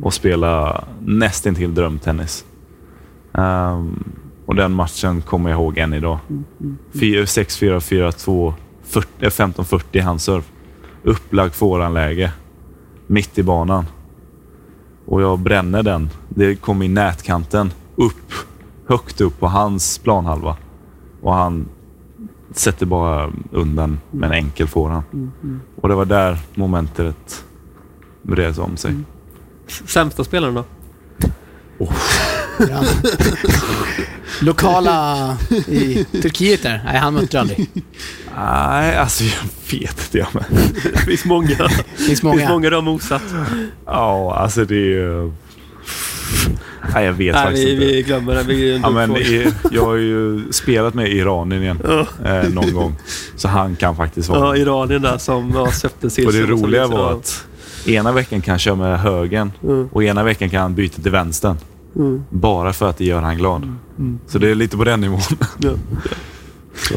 [0.03, 2.45] och spelade nästintill drömtennis.
[3.33, 4.03] Ehm,
[4.45, 6.17] och den matchen kommer jag ihåg än idag.
[6.93, 7.79] Fyra- 6-4,
[8.11, 8.53] 4-2,
[8.83, 10.43] 40 eh, 15-40 handserv.
[11.03, 12.31] Upplagt forehandläge.
[13.07, 13.85] Mitt i banan.
[15.05, 18.33] Och jag bränner den det kom i nätkanten upp,
[18.87, 20.57] högt upp på hans planhalva.
[21.21, 21.65] Och han
[22.51, 25.03] sätter bara undan med en enkel forehand.
[25.81, 27.45] Och det var där momentet
[28.21, 28.95] vred om sig.
[29.67, 30.63] S- Sämsta spelaren då?
[31.77, 31.87] Ja.
[34.41, 35.37] Lokala
[35.67, 36.81] i Turkiet där.
[36.85, 37.69] Nej, han mötte aldrig.
[38.37, 40.17] Nej, alltså jag vet inte.
[40.17, 40.27] Jag.
[40.93, 41.47] Det finns många.
[41.47, 42.49] Det finns Det finns många.
[42.49, 43.21] många du har mosat.
[43.85, 45.31] Ja, alltså det är ju...
[46.93, 47.85] Nej, jag vet Nej, faktiskt vi, inte.
[47.85, 48.43] vi glömmer det.
[48.43, 52.05] Vi Ja, men i, jag har ju spelat med Iranien igen Ja.
[52.29, 52.95] eh, någon gång.
[53.35, 54.39] Så han kan faktiskt vara...
[54.39, 55.73] Ja, Iranien där som ja, och
[56.11, 56.31] silver.
[56.31, 57.45] det och så roliga var att
[57.85, 61.11] ena veckan kan han köra med högen Mm, och ena veckan kan han byta till
[61.11, 61.57] vänstern.
[61.95, 63.63] mm, Bara för att det gör han glad.
[63.97, 64.19] mm.
[64.27, 65.19] Så det är lite på den nivån.
[65.59, 65.71] Ja.
[66.75, 66.95] Så.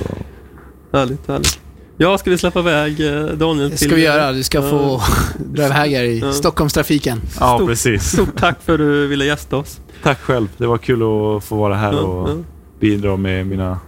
[0.93, 1.59] Härligt, härligt.
[1.97, 3.86] Ja, ska vi släppa iväg eh, Daniel Det till...
[3.88, 4.32] ska vi göra.
[4.32, 5.03] Du ska få
[5.38, 6.32] dra iväg här i Ja.
[6.32, 7.20] Stockholmstrafiken.
[7.40, 8.03] Ja, Stort- precis.
[8.12, 9.80] Stort tack för att du ville gästa oss.
[10.03, 10.49] Tack själv.
[10.57, 12.34] Det var kul att få vara här Ja, och ja.
[12.80, 13.78] bidra med mina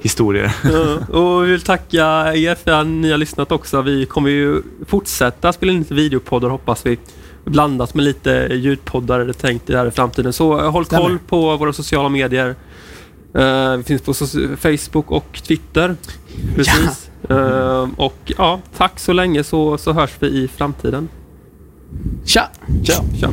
[0.00, 0.52] historier.
[0.72, 3.82] Ja, och vi vill tacka er för att ni har lyssnat också.
[3.82, 6.98] Vi kommer ju fortsätta spela in lite videopoddar hoppas vi.
[7.44, 10.32] Blandat med lite ljudpoddar är det tänkt i framtiden.
[10.32, 11.02] Så håll Stämmer.
[11.02, 12.54] koll på våra sociala medier.
[13.34, 14.14] Eh, vi finns på
[14.56, 15.96] Facebook och Twitter.
[16.56, 17.10] Precis.
[17.28, 21.08] Eh, och ja, tack så länge så, så hörs vi i framtiden.
[22.24, 22.48] Tja!
[22.84, 23.04] Ciao.
[23.20, 23.30] Tja.